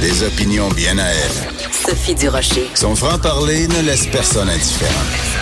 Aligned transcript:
Des 0.00 0.22
opinions 0.22 0.68
bien 0.68 0.98
à 0.98 1.06
elle. 1.06 1.32
Sophie 1.72 2.14
Durocher. 2.14 2.68
Son 2.74 2.94
franc-parler 2.94 3.66
ne 3.68 3.80
laisse 3.86 4.06
personne 4.06 4.50
indifférent. 4.50 5.33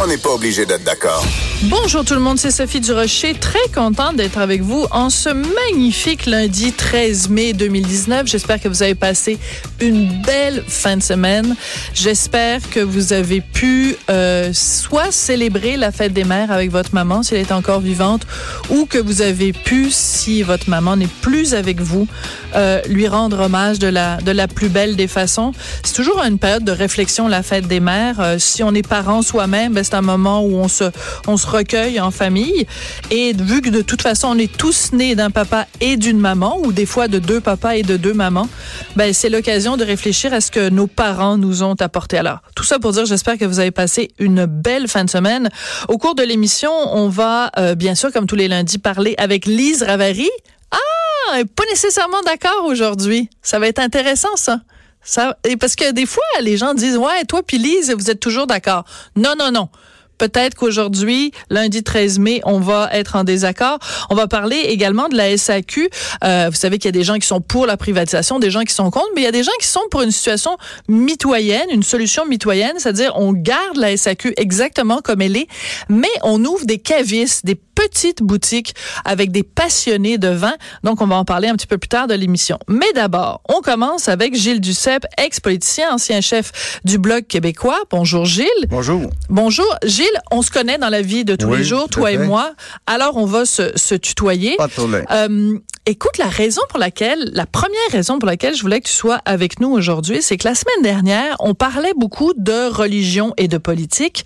On 0.00 0.06
n'est 0.06 0.16
pas 0.16 0.30
obligé 0.30 0.64
d'être 0.64 0.84
d'accord. 0.84 1.24
Bonjour 1.64 2.04
tout 2.04 2.14
le 2.14 2.20
monde, 2.20 2.38
c'est 2.38 2.52
Sophie 2.52 2.78
Durocher, 2.78 3.34
très 3.34 3.68
contente 3.74 4.14
d'être 4.14 4.38
avec 4.38 4.62
vous 4.62 4.86
en 4.92 5.10
ce 5.10 5.30
magnifique 5.30 6.26
lundi 6.26 6.72
13 6.72 7.30
mai 7.30 7.52
2019. 7.52 8.28
J'espère 8.28 8.60
que 8.60 8.68
vous 8.68 8.84
avez 8.84 8.94
passé 8.94 9.40
une 9.80 10.22
belle 10.22 10.62
fin 10.68 10.96
de 10.96 11.02
semaine. 11.02 11.56
J'espère 11.94 12.60
que 12.70 12.78
vous 12.78 13.12
avez 13.12 13.40
pu 13.40 13.96
euh, 14.08 14.52
soit 14.52 15.10
célébrer 15.10 15.76
la 15.76 15.90
fête 15.90 16.12
des 16.12 16.22
mères 16.22 16.52
avec 16.52 16.70
votre 16.70 16.94
maman 16.94 17.24
si 17.24 17.34
elle 17.34 17.40
est 17.40 17.50
encore 17.50 17.80
vivante, 17.80 18.24
ou 18.70 18.86
que 18.86 18.98
vous 18.98 19.20
avez 19.20 19.52
pu, 19.52 19.90
si 19.90 20.44
votre 20.44 20.70
maman 20.70 20.94
n'est 20.96 21.08
plus 21.22 21.54
avec 21.54 21.80
vous, 21.80 22.06
euh, 22.54 22.80
lui 22.88 23.08
rendre 23.08 23.40
hommage 23.40 23.80
de 23.80 23.88
la 23.88 24.18
de 24.18 24.30
la 24.30 24.46
plus 24.46 24.68
belle 24.68 24.94
des 24.94 25.08
façons. 25.08 25.50
C'est 25.82 25.94
toujours 25.94 26.22
une 26.22 26.38
période 26.38 26.62
de 26.62 26.72
réflexion 26.72 27.26
la 27.26 27.42
fête 27.42 27.66
des 27.66 27.80
mères. 27.80 28.20
Euh, 28.20 28.36
si 28.38 28.62
on 28.62 28.72
est 28.74 28.86
parent 28.86 29.22
soi-même, 29.22 29.72
ben, 29.72 29.87
c'est 29.88 29.96
un 29.96 30.02
moment 30.02 30.42
où 30.42 30.56
on 30.56 30.68
se 30.68 30.84
on 31.26 31.36
se 31.36 31.46
recueille 31.46 32.00
en 32.00 32.10
famille. 32.10 32.66
Et 33.10 33.32
vu 33.32 33.62
que 33.62 33.70
de 33.70 33.80
toute 33.80 34.02
façon, 34.02 34.28
on 34.28 34.38
est 34.38 34.54
tous 34.54 34.92
nés 34.92 35.14
d'un 35.14 35.30
papa 35.30 35.66
et 35.80 35.96
d'une 35.96 36.18
maman, 36.18 36.58
ou 36.58 36.72
des 36.72 36.86
fois 36.86 37.08
de 37.08 37.18
deux 37.18 37.40
papas 37.40 37.76
et 37.76 37.82
de 37.82 37.96
deux 37.96 38.12
mamans, 38.12 38.48
ben, 38.96 39.14
c'est 39.14 39.30
l'occasion 39.30 39.76
de 39.76 39.84
réfléchir 39.84 40.32
à 40.34 40.40
ce 40.40 40.50
que 40.50 40.68
nos 40.68 40.86
parents 40.86 41.38
nous 41.38 41.62
ont 41.62 41.76
apporté. 41.80 42.18
Alors, 42.18 42.40
tout 42.54 42.64
ça 42.64 42.78
pour 42.78 42.92
dire, 42.92 43.06
j'espère 43.06 43.38
que 43.38 43.44
vous 43.44 43.60
avez 43.60 43.70
passé 43.70 44.10
une 44.18 44.44
belle 44.44 44.88
fin 44.88 45.04
de 45.04 45.10
semaine. 45.10 45.48
Au 45.88 45.96
cours 45.96 46.14
de 46.14 46.22
l'émission, 46.22 46.72
on 46.92 47.08
va, 47.08 47.50
euh, 47.58 47.74
bien 47.74 47.94
sûr, 47.94 48.12
comme 48.12 48.26
tous 48.26 48.36
les 48.36 48.48
lundis, 48.48 48.78
parler 48.78 49.14
avec 49.18 49.46
Lise 49.46 49.82
Ravary. 49.82 50.30
Ah, 50.70 51.38
pas 51.56 51.64
nécessairement 51.70 52.20
d'accord 52.26 52.64
aujourd'hui. 52.66 53.30
Ça 53.42 53.58
va 53.58 53.68
être 53.68 53.78
intéressant, 53.78 54.36
ça. 54.36 54.60
Ça, 55.08 55.38
et 55.42 55.56
parce 55.56 55.74
que 55.74 55.90
des 55.92 56.04
fois, 56.04 56.22
les 56.42 56.58
gens 56.58 56.74
disent, 56.74 56.98
ouais, 56.98 57.24
toi 57.26 57.42
puis 57.42 57.56
Lise, 57.56 57.94
vous 57.96 58.10
êtes 58.10 58.20
toujours 58.20 58.46
d'accord. 58.46 58.84
Non, 59.16 59.32
non, 59.38 59.50
non. 59.50 59.70
Peut-être 60.18 60.54
qu'aujourd'hui, 60.54 61.32
lundi 61.50 61.82
13 61.82 62.18
mai, 62.18 62.40
on 62.44 62.60
va 62.60 62.88
être 62.92 63.16
en 63.16 63.24
désaccord. 63.24 63.78
On 64.10 64.14
va 64.14 64.26
parler 64.26 64.56
également 64.56 65.08
de 65.08 65.16
la 65.16 65.36
SAQ. 65.36 65.88
Euh, 66.24 66.48
vous 66.50 66.56
savez 66.56 66.78
qu'il 66.78 66.86
y 66.86 66.88
a 66.88 66.92
des 66.92 67.04
gens 67.04 67.16
qui 67.16 67.26
sont 67.26 67.40
pour 67.40 67.66
la 67.66 67.76
privatisation, 67.76 68.38
des 68.38 68.50
gens 68.50 68.62
qui 68.62 68.74
sont 68.74 68.90
contre, 68.90 69.08
mais 69.14 69.22
il 69.22 69.24
y 69.24 69.28
a 69.28 69.32
des 69.32 69.44
gens 69.44 69.52
qui 69.60 69.66
sont 69.66 69.80
pour 69.90 70.02
une 70.02 70.10
situation 70.10 70.56
mitoyenne, 70.88 71.66
une 71.70 71.82
solution 71.82 72.26
mitoyenne, 72.26 72.74
c'est-à-dire 72.78 73.12
on 73.16 73.32
garde 73.32 73.76
la 73.76 73.96
SAQ 73.96 74.34
exactement 74.36 75.00
comme 75.02 75.22
elle 75.22 75.36
est, 75.36 75.48
mais 75.88 76.08
on 76.22 76.44
ouvre 76.44 76.66
des 76.66 76.78
cavistes, 76.78 77.46
des 77.46 77.58
petites 77.78 78.22
boutiques 78.22 78.74
avec 79.04 79.30
des 79.30 79.44
passionnés 79.44 80.18
de 80.18 80.28
vin. 80.28 80.54
Donc, 80.82 81.00
on 81.00 81.06
va 81.06 81.14
en 81.14 81.24
parler 81.24 81.48
un 81.48 81.54
petit 81.54 81.68
peu 81.68 81.78
plus 81.78 81.88
tard 81.88 82.08
de 82.08 82.14
l'émission. 82.14 82.58
Mais 82.66 82.92
d'abord, 82.94 83.40
on 83.48 83.60
commence 83.60 84.08
avec 84.08 84.34
Gilles 84.34 84.60
Duceppe, 84.60 85.06
ex-politicien, 85.16 85.92
ancien 85.92 86.20
chef 86.20 86.80
du 86.84 86.98
Bloc 86.98 87.28
québécois. 87.28 87.78
Bonjour 87.90 88.24
Gilles. 88.24 88.46
Bonjour. 88.68 89.02
Bonjour. 89.28 89.72
Gilles, 89.84 90.06
on 90.30 90.42
se 90.42 90.50
connaît 90.50 90.78
dans 90.78 90.88
la 90.88 91.02
vie 91.02 91.24
de 91.24 91.36
tous 91.36 91.46
Oui, 91.46 91.58
les 91.58 91.64
jours, 91.64 91.88
toi 91.88 92.10
et 92.12 92.18
moi. 92.18 92.52
Alors, 92.86 93.16
on 93.16 93.26
va 93.26 93.44
se, 93.44 93.72
se 93.76 93.94
tutoyer. 93.94 94.56
Pas. 94.56 94.68
Euh, 95.10 95.58
écoute, 95.88 96.18
la 96.18 96.28
raison 96.28 96.60
pour 96.68 96.78
laquelle, 96.78 97.30
la 97.32 97.46
première 97.46 97.90
raison 97.90 98.18
pour 98.18 98.26
laquelle 98.26 98.54
je 98.54 98.60
voulais 98.60 98.80
que 98.80 98.88
tu 98.88 98.94
sois 98.94 99.20
avec 99.24 99.58
nous 99.58 99.70
aujourd'hui, 99.70 100.20
c'est 100.20 100.36
que 100.36 100.46
la 100.46 100.54
semaine 100.54 100.82
dernière, 100.82 101.36
on 101.40 101.54
parlait 101.54 101.94
beaucoup 101.96 102.34
de 102.36 102.70
religion 102.70 103.32
et 103.38 103.48
de 103.48 103.56
politique. 103.56 104.24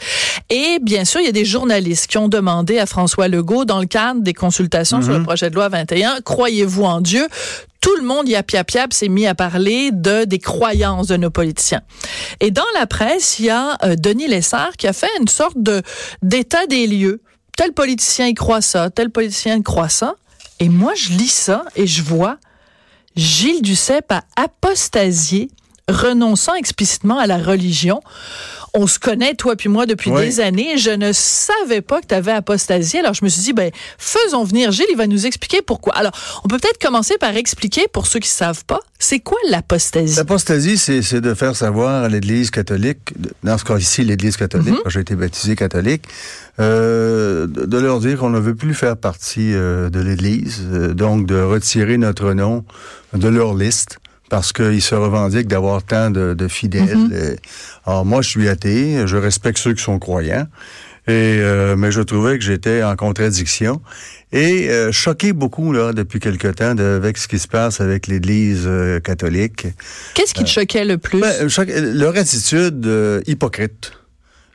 Et 0.51 0.79
bien 0.83 1.05
sûr, 1.05 1.21
il 1.21 1.27
y 1.27 1.29
a 1.29 1.33
des 1.33 1.45
journalistes 1.45 2.09
qui 2.09 2.19
ont 2.19 2.29
demandé 2.29 2.79
à 2.79 2.87
François 2.87 3.29
Legault, 3.29 3.65
dans 3.65 3.79
le 3.79 3.87
cadre 3.87 4.23
des 4.23 4.35
consultations 4.35 5.03
sur 5.03 5.13
le 5.13 5.23
projet 5.23 5.51
de 5.51 5.55
loi 5.55 5.69
21, 5.69 6.21
croyez-vous 6.23 6.85
en 6.85 7.01
Dieu? 7.01 7.27
Tout 7.81 7.97
le 7.97 8.03
monde, 8.03 8.29
yap 8.29 8.51
yap 8.51 8.71
yap, 8.71 8.93
s'est 8.93 9.09
mis 9.09 9.27
à 9.27 9.35
parler 9.35 9.91
de 9.93 10.25
des 10.25 10.39
croyances 10.39 11.09
de 11.09 11.17
nos 11.17 11.31
politiciens. 11.31 11.81
Et 12.41 12.51
dans 12.53 12.63
la 12.75 12.87
presse, 12.87 13.39
il 13.41 13.47
y 13.47 13.51
a 13.51 13.77
euh, 13.83 13.97
Denis 13.97 14.29
Lessard 14.29 14.73
qui 14.79 14.87
a 14.87 14.93
fait 14.93 15.11
une 15.21 15.27
sorte 15.27 15.57
de 15.57 15.83
d'état 16.23 16.67
des 16.67 16.87
lieux. 16.87 17.23
Tel 17.57 17.73
politicien 17.73 18.27
y 18.27 18.35
croit 18.35 18.63
ça, 18.63 18.91
tel 18.91 19.11
politicien 19.11 19.57
y 19.57 19.63
croit 19.63 19.89
ça. 19.89 20.15
Et 20.61 20.69
moi, 20.69 20.95
je 20.95 21.11
lis 21.11 21.33
ça 21.33 21.65
et 21.77 21.87
je 21.87 22.03
vois 22.03 22.39
Gilles 23.17 23.63
Duceppe 23.63 24.13
a 24.13 24.25
apostasié, 24.37 25.51
renonçant 25.89 26.55
explicitement 26.55 27.19
à 27.19 27.27
la 27.27 27.39
religion. 27.39 28.01
On 28.75 28.87
se 28.87 28.99
connaît, 28.99 29.35
toi 29.35 29.55
puis 29.55 29.69
moi, 29.69 29.85
depuis 29.85 30.11
Oui. 30.11 30.23
des 30.25 30.41
années. 30.41 30.79
Je 30.79 30.91
ne 30.91 31.13
savais 31.13 31.83
pas 31.83 32.01
que 32.01 32.07
tu 32.07 32.15
avais 32.15 32.33
apostasié. 32.33 33.01
Alors, 33.01 33.13
je 33.13 33.23
me 33.23 33.29
suis 33.29 33.43
dit, 33.43 33.53
ben, 33.53 33.71
faisons 33.99 34.45
venir 34.45 34.73
Gilles, 34.73 34.87
il 34.91 34.97
va 34.97 35.07
nous 35.07 35.27
expliquer 35.27 35.61
pourquoi. 35.61 35.95
Alors, 35.95 36.13
on 36.43 36.49
peut 36.49 36.57
peut-être 36.57 36.81
commencer 36.81 37.19
par 37.19 37.37
expliquer, 37.37 37.87
pour 37.93 38.07
ceux 38.07 38.19
qui 38.19 38.31
savent 38.31 38.65
pas, 38.65 38.81
c'est 38.99 39.21
quoi 39.21 39.37
l'apostasie? 39.51 40.17
L'apostasie, 40.17 40.79
c'est 40.79 41.03
c'est 41.03 41.21
de 41.21 41.35
faire 41.35 41.55
savoir 41.55 42.05
à 42.05 42.09
l'Église 42.09 42.51
catholique, 42.51 43.13
dans 43.43 43.59
ce 43.59 43.65
cas 43.65 43.77
ici, 43.77 44.05
l'Église 44.05 44.39
catholique, 44.39 44.77
quand 44.83 44.89
j'ai 44.91 45.01
été 45.01 45.17
baptisé 45.17 45.55
catholique, 45.55 46.05
euh, 46.59 47.47
de 47.47 47.67
de 47.67 47.79
leur 47.79 48.01
dire 48.01 48.19
qu'on 48.21 48.31
ne 48.31 48.39
veut 48.41 48.55
plus 48.55 48.75
faire 48.75 48.97
partie 48.97 49.53
euh, 49.53 49.91
de 49.91 50.01
l'Église, 50.01 50.63
euh, 50.73 50.95
donc 50.95 51.27
de 51.27 51.39
retirer 51.41 51.99
notre 51.99 52.33
nom 52.33 52.65
de 53.13 53.29
leur 53.29 53.55
liste. 53.55 53.99
Parce 54.33 54.51
qu'ils 54.55 54.81
se 54.81 54.95
revendiquent 54.95 55.47
d'avoir 55.47 55.83
tant 55.83 56.09
de, 56.11 56.33
de 56.33 56.49
fidèles. 56.49 56.97
Mhm. 56.97 57.37
Alors 57.85 58.07
moi, 58.07 58.23
je 58.23 58.31
suis 58.31 58.49
athée, 58.49 59.07
je 59.07 59.19
respecte 59.19 59.59
ceux 59.59 59.75
qui 59.75 59.83
sont 59.83 59.99
croyants. 59.99 60.47
Et 61.07 61.37
euh, 61.41 61.77
mais 61.77 61.91
je 61.93 62.01
trouvais 62.01 62.39
que 62.39 62.45
j'étais 62.45 62.83
en 62.83 62.97
contradiction 62.97 63.83
et 64.33 64.71
euh, 64.71 64.91
choqué 64.93 65.33
beaucoup 65.35 65.73
là 65.73 65.93
depuis 65.93 66.19
quelque 66.21 66.49
temps 66.49 66.75
de, 66.77 66.83
avec 66.85 67.19
ce 67.19 67.27
qui 67.29 67.39
se 67.41 67.49
passe 67.49 67.81
avec 67.83 68.07
l'Église 68.07 68.63
euh, 68.67 69.01
catholique. 69.01 69.67
Qu'est-ce 70.15 70.33
qui 70.33 70.45
te 70.45 70.49
choquait 70.49 70.85
le 70.87 70.97
plus? 70.99 71.21
Ben, 71.21 71.49
choc- 71.49 71.69
leur 71.77 72.17
attitude 72.17 72.87
euh, 72.87 73.21
hypocrite. 73.27 73.93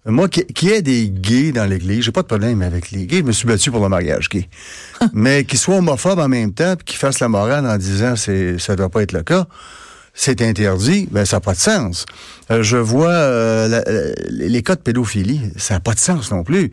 Moi, 0.08 0.30
qui, 0.30 0.46
qui 0.46 0.70
ait 0.70 0.82
des 0.82 1.10
gays 1.10 1.52
dans 1.52 1.66
l'Église, 1.66 2.04
j'ai 2.06 2.12
pas 2.12 2.22
de 2.22 2.28
problème 2.28 2.62
avec 2.62 2.92
les 2.92 3.06
gays. 3.06 3.18
Je 3.20 3.24
me 3.24 3.32
suis 3.34 3.46
battu 3.48 3.72
pour 3.72 3.84
le 3.84 3.90
mariage 3.90 4.30
gay. 4.30 4.48
Mais 5.14 5.44
qu'ils 5.44 5.60
soient 5.60 5.76
homophobes 5.76 6.20
en 6.20 6.30
même 6.30 6.54
temps, 6.54 6.76
puis 6.78 6.86
qu'ils 6.86 6.98
fassent 7.00 7.20
la 7.20 7.28
morale 7.30 7.66
en 7.68 7.78
disant 7.78 8.16
c'est 8.16 8.58
ça 8.58 8.76
doit 8.76 8.90
pas 8.90 9.02
être 9.04 9.12
le 9.12 9.24
cas, 9.24 9.46
c'est 10.14 10.42
interdit, 10.42 11.08
ben 11.12 11.26
ça 11.26 11.36
n'a 11.38 11.42
pas 11.42 11.54
de 11.54 11.60
sens. 11.60 12.06
Euh, 12.50 12.64
je 12.64 12.78
vois 12.78 13.10
euh, 13.12 13.68
la- 13.68 13.88
euh, 13.88 14.14
les 14.30 14.64
cas 14.64 14.76
de 14.76 14.82
pédophilie, 14.82 15.42
ça 15.58 15.76
n'a 15.76 15.80
pas 15.80 15.94
de 15.94 16.00
sens 16.00 16.32
non 16.32 16.44
plus. 16.44 16.72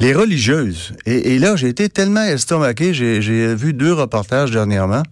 Les 0.00 0.14
religieuses, 0.14 0.94
et, 1.04 1.34
et 1.34 1.38
là 1.38 1.56
j'ai 1.56 1.68
été 1.68 1.88
tellement 1.90 2.22
estomaqué, 2.24 2.94
j'ai 2.94 3.20
j'ai 3.20 3.54
vu 3.54 3.74
deux 3.74 3.92
reportages 3.92 4.50
dernièrement. 4.52 5.02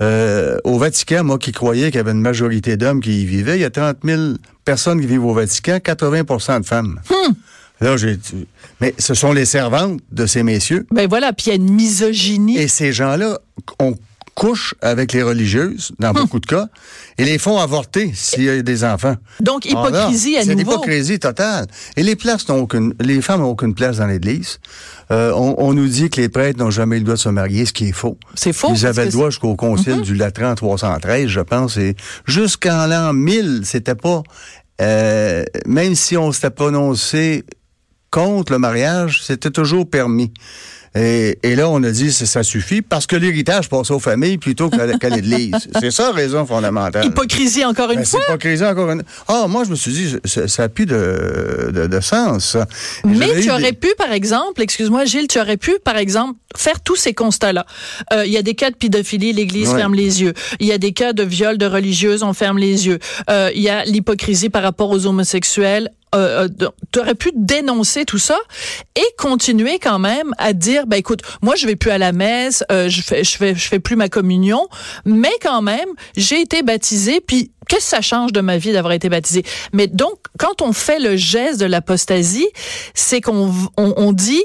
Euh, 0.00 0.58
au 0.64 0.78
Vatican, 0.78 1.22
moi 1.24 1.38
qui 1.38 1.52
croyais 1.52 1.86
qu'il 1.86 1.96
y 1.96 2.00
avait 2.00 2.10
une 2.12 2.20
majorité 2.20 2.76
d'hommes 2.76 3.00
qui 3.00 3.22
y 3.22 3.26
vivaient, 3.26 3.56
il 3.58 3.62
y 3.62 3.64
a 3.64 3.70
30 3.70 3.98
000 4.04 4.20
personnes 4.64 5.00
qui 5.00 5.06
vivent 5.06 5.24
au 5.24 5.34
Vatican, 5.34 5.76
80% 5.76 6.60
de 6.60 6.66
femmes. 6.66 7.00
Là, 7.80 7.96
j'ai, 7.96 8.18
mais 8.80 8.94
ce 8.98 9.14
sont 9.14 9.32
les 9.32 9.44
servantes 9.44 10.00
de 10.12 10.26
ces 10.26 10.44
messieurs. 10.44 10.86
Ben 10.92 11.08
voilà, 11.08 11.32
puis 11.32 11.46
il 11.46 11.48
y 11.48 11.52
a 11.52 11.56
une 11.56 11.72
misogynie. 11.72 12.56
Et 12.56 12.68
ces 12.68 12.92
gens-là, 12.92 13.40
on 13.80 13.96
couche 14.34 14.74
avec 14.80 15.12
les 15.12 15.22
religieuses, 15.22 15.92
dans 15.98 16.12
beaucoup 16.12 16.40
de 16.40 16.46
cas, 16.46 16.68
et 17.18 17.24
les 17.24 17.38
font 17.38 17.58
avorter 17.58 18.12
s'il 18.14 18.44
y 18.44 18.48
a 18.48 18.62
des 18.62 18.82
enfants. 18.84 19.16
Donc, 19.40 19.66
Alors 19.66 19.90
là, 19.90 19.98
hypocrisie 20.04 20.36
à 20.38 20.42
C'est 20.42 20.54
nouveau. 20.54 20.70
l'hypocrisie 20.70 21.18
totale. 21.18 21.66
Et 21.96 22.02
les 22.02 22.16
places 22.16 22.48
n'ont 22.48 22.60
aucune, 22.60 22.94
les 23.00 23.20
femmes 23.20 23.40
n'ont 23.42 23.50
aucune 23.50 23.74
place 23.74 23.98
dans 23.98 24.06
l'Église. 24.06 24.58
Euh, 25.10 25.32
on, 25.34 25.54
on 25.58 25.74
nous 25.74 25.86
dit 25.86 26.08
que 26.08 26.20
les 26.20 26.30
prêtres 26.30 26.58
n'ont 26.58 26.70
jamais 26.70 26.96
le 26.98 27.04
droit 27.04 27.16
de 27.16 27.20
se 27.20 27.28
marier, 27.28 27.66
ce 27.66 27.72
qui 27.74 27.88
est 27.88 27.92
faux. 27.92 28.16
C'est 28.34 28.54
faux. 28.54 28.70
Ils 28.74 28.86
avaient 28.86 29.04
le 29.04 29.10
droit 29.12 29.28
jusqu'au 29.28 29.54
concile 29.54 30.00
du 30.00 30.14
Latran 30.14 30.54
313, 30.54 31.28
je 31.28 31.40
pense. 31.40 31.76
Et 31.76 31.94
jusqu'en 32.26 32.86
l'an 32.86 33.12
1000, 33.12 33.62
c'était 33.64 33.94
pas... 33.94 34.22
euh, 34.80 35.44
même 35.66 35.94
si 35.94 36.16
on 36.16 36.32
s'était 36.32 36.50
prononcé 36.50 37.44
contre 38.10 38.52
le 38.52 38.58
mariage, 38.58 39.22
c'était 39.22 39.50
toujours 39.50 39.88
permis. 39.88 40.32
Et, 40.94 41.38
et 41.42 41.56
là, 41.56 41.70
on 41.70 41.82
a 41.82 41.90
dit 41.90 42.12
ça, 42.12 42.26
ça 42.26 42.42
suffit 42.42 42.82
parce 42.82 43.06
que 43.06 43.16
l'héritage 43.16 43.68
passait 43.70 43.94
aux 43.94 43.98
familles 43.98 44.36
plutôt 44.36 44.68
qu'à 44.68 45.08
l'Église. 45.08 45.52
C'est 45.80 45.90
ça 45.90 46.08
la 46.08 46.12
raison 46.12 46.44
fondamentale. 46.44 47.06
Hypocrisie 47.06 47.64
encore 47.64 47.90
une 47.92 48.00
Ben, 48.00 48.04
fois. 48.04 48.20
hypocrisie 48.28 48.64
encore 48.64 48.90
une. 48.90 49.02
Ah, 49.26 49.46
moi, 49.48 49.64
je 49.64 49.70
me 49.70 49.74
suis 49.74 49.92
dit, 49.92 50.16
ça 50.24 50.46
ça 50.48 50.64
a 50.64 50.68
plus 50.68 50.84
de, 50.84 51.70
de, 51.74 51.86
de 51.86 52.00
sens, 52.00 52.56
Mais 53.04 53.40
tu 53.40 53.50
aurais 53.50 53.72
des- 53.72 53.76
pu, 53.78 53.88
par 53.96 54.12
exemple, 54.12 54.60
excuse-moi 54.60 55.06
Gilles, 55.06 55.28
tu 55.28 55.40
aurais 55.40 55.56
pu, 55.56 55.72
par 55.82 55.96
exemple, 55.96 56.38
faire 56.56 56.80
tous 56.82 56.96
ces 56.96 57.14
constats-là. 57.14 57.64
Euh, 58.12 58.26
Il 58.26 58.32
y 58.32 58.36
a 58.36 58.42
des 58.42 58.54
cas 58.54 58.70
de 58.70 58.76
pédophilie, 58.76 59.32
l'Église 59.32 59.70
Ouais. 59.70 59.78
ferme 59.78 59.94
les 59.94 60.20
yeux. 60.22 60.34
Il 60.60 60.66
y 60.66 60.72
a 60.72 60.78
des 60.78 60.92
cas 60.92 61.14
de 61.14 61.22
viol 61.22 61.56
de 61.56 61.64
religieuses, 61.66 62.22
on 62.22 62.34
ferme 62.34 62.58
les 62.58 62.86
yeux. 62.86 62.98
Euh, 63.30 63.50
Il 63.54 63.62
y 63.62 63.70
a 63.70 63.84
l'hypocrisie 63.86 64.50
par 64.50 64.62
rapport 64.62 64.90
aux 64.90 65.06
homosexuels. 65.06 65.88
Euh, 66.14 66.48
euh 66.60 66.68
tu 66.92 67.00
aurais 67.00 67.14
pu 67.14 67.32
dénoncer 67.34 68.04
tout 68.04 68.18
ça 68.18 68.38
et 68.96 69.04
continuer 69.16 69.78
quand 69.78 69.98
même 69.98 70.34
à 70.38 70.52
dire, 70.52 70.86
ben 70.86 70.96
écoute, 70.96 71.22
moi 71.40 71.54
je 71.56 71.66
vais 71.66 71.76
plus 71.76 71.90
à 71.90 71.98
la 71.98 72.12
messe, 72.12 72.64
euh, 72.70 72.88
je 72.88 73.00
fais, 73.00 73.24
je 73.24 73.36
fais, 73.36 73.54
je 73.54 73.68
fais 73.68 73.78
plus 73.78 73.96
ma 73.96 74.08
communion, 74.08 74.68
mais 75.04 75.32
quand 75.40 75.62
même, 75.62 75.88
j'ai 76.16 76.40
été 76.40 76.62
baptisé, 76.62 77.20
puis 77.20 77.50
qu'est-ce 77.68 77.90
que 77.90 77.96
ça 77.96 78.00
change 78.02 78.32
de 78.32 78.40
ma 78.40 78.58
vie 78.58 78.72
d'avoir 78.72 78.92
été 78.92 79.08
baptisé 79.08 79.42
Mais 79.72 79.86
donc, 79.86 80.18
quand 80.38 80.60
on 80.60 80.72
fait 80.72 80.98
le 80.98 81.16
geste 81.16 81.60
de 81.60 81.66
l'apostasie, 81.66 82.48
c'est 82.94 83.20
qu'on 83.20 83.50
on 83.78 84.12
dit, 84.12 84.42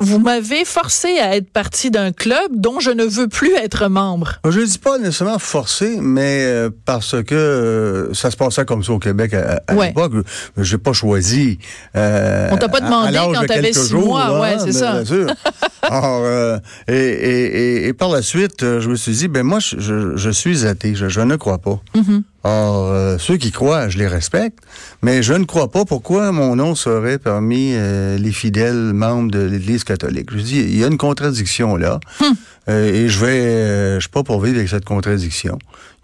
vous 0.00 0.18
m'avez 0.18 0.64
forcé 0.64 1.18
à 1.18 1.36
être 1.36 1.50
partie 1.50 1.90
d'un 1.90 2.10
club 2.12 2.50
dont 2.52 2.80
je 2.80 2.90
ne 2.90 3.04
veux 3.04 3.28
plus 3.28 3.54
être 3.56 3.88
membre. 3.88 4.40
Je 4.48 4.60
ne 4.60 4.64
dis 4.64 4.78
pas 4.78 4.98
nécessairement 4.98 5.38
forcé, 5.38 5.98
mais 6.00 6.44
euh, 6.46 6.70
parce 6.86 7.22
que 7.22 7.34
euh, 7.34 8.14
ça 8.14 8.30
se 8.30 8.36
passait 8.36 8.64
comme 8.64 8.82
ça 8.82 8.92
au 8.92 8.98
Québec 8.98 9.34
à, 9.34 9.60
à 9.66 9.74
l'époque. 9.74 10.12
J'ai 10.56 10.78
pas 10.78 10.94
choisi. 10.94 11.58
Euh, 11.96 12.48
On 12.50 12.56
t'a 12.56 12.68
pas 12.68 12.80
demandé 12.80 13.16
quand 13.16 13.44
tu 13.46 13.52
avais 13.52 13.72
six 13.72 13.92
mois, 13.92 14.40
ouais, 14.40 14.56
c'est 14.58 14.72
ça. 14.72 15.02
Bien 15.02 15.04
sûr. 15.04 15.26
Alors, 15.82 16.22
euh, 16.24 16.58
et, 16.88 16.94
et, 16.94 17.88
et, 17.88 17.92
par 17.92 18.10
la 18.10 18.22
suite, 18.22 18.60
je 18.60 18.88
me 18.88 18.96
suis 18.96 19.12
dit, 19.12 19.28
ben 19.28 19.42
moi, 19.42 19.58
je, 19.60 20.16
je, 20.16 20.30
suis 20.30 20.66
athée, 20.66 20.94
je, 20.94 21.08
je, 21.08 21.20
ne 21.20 21.36
crois 21.36 21.58
pas. 21.58 21.80
Mm-hmm. 21.94 22.22
Or, 22.42 22.90
euh, 22.90 23.18
ceux 23.18 23.36
qui 23.36 23.50
croient, 23.50 23.90
je 23.90 23.98
les 23.98 24.06
respecte, 24.06 24.60
mais 25.02 25.22
je 25.22 25.34
ne 25.34 25.44
crois 25.44 25.70
pas 25.70 25.84
pourquoi 25.84 26.32
mon 26.32 26.56
nom 26.56 26.74
serait 26.74 27.18
parmi 27.18 27.72
euh, 27.74 28.16
les 28.16 28.32
fidèles 28.32 28.94
membres 28.94 29.30
de 29.30 29.40
l'Église 29.40 29.84
catholique. 29.84 30.30
Je 30.32 30.38
dis, 30.38 30.60
il 30.60 30.78
y 30.78 30.82
a 30.82 30.86
une 30.86 30.96
contradiction 30.96 31.76
là, 31.76 32.00
hum. 32.20 32.34
euh, 32.70 32.92
et 32.92 33.08
je 33.08 33.24
vais, 33.24 33.94
je 33.96 34.00
suis 34.00 34.08
pas 34.08 34.22
pour 34.22 34.40
vivre 34.40 34.56
avec 34.56 34.70
cette 34.70 34.86
contradiction. 34.86 35.58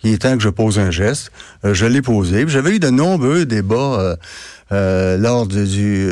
Il 0.05 0.13
est 0.13 0.19
temps 0.19 0.37
que 0.37 0.43
je 0.43 0.51
pose 0.51 0.79
un 0.79 0.91
geste. 0.91 1.33
je 1.65 1.87
l'ai 1.87 2.03
posé. 2.03 2.45
J'avais 2.47 2.77
eu 2.77 2.79
de 2.79 2.91
nombreux 2.91 3.47
débats 3.47 4.17
lors 4.71 5.47
du, 5.47 6.07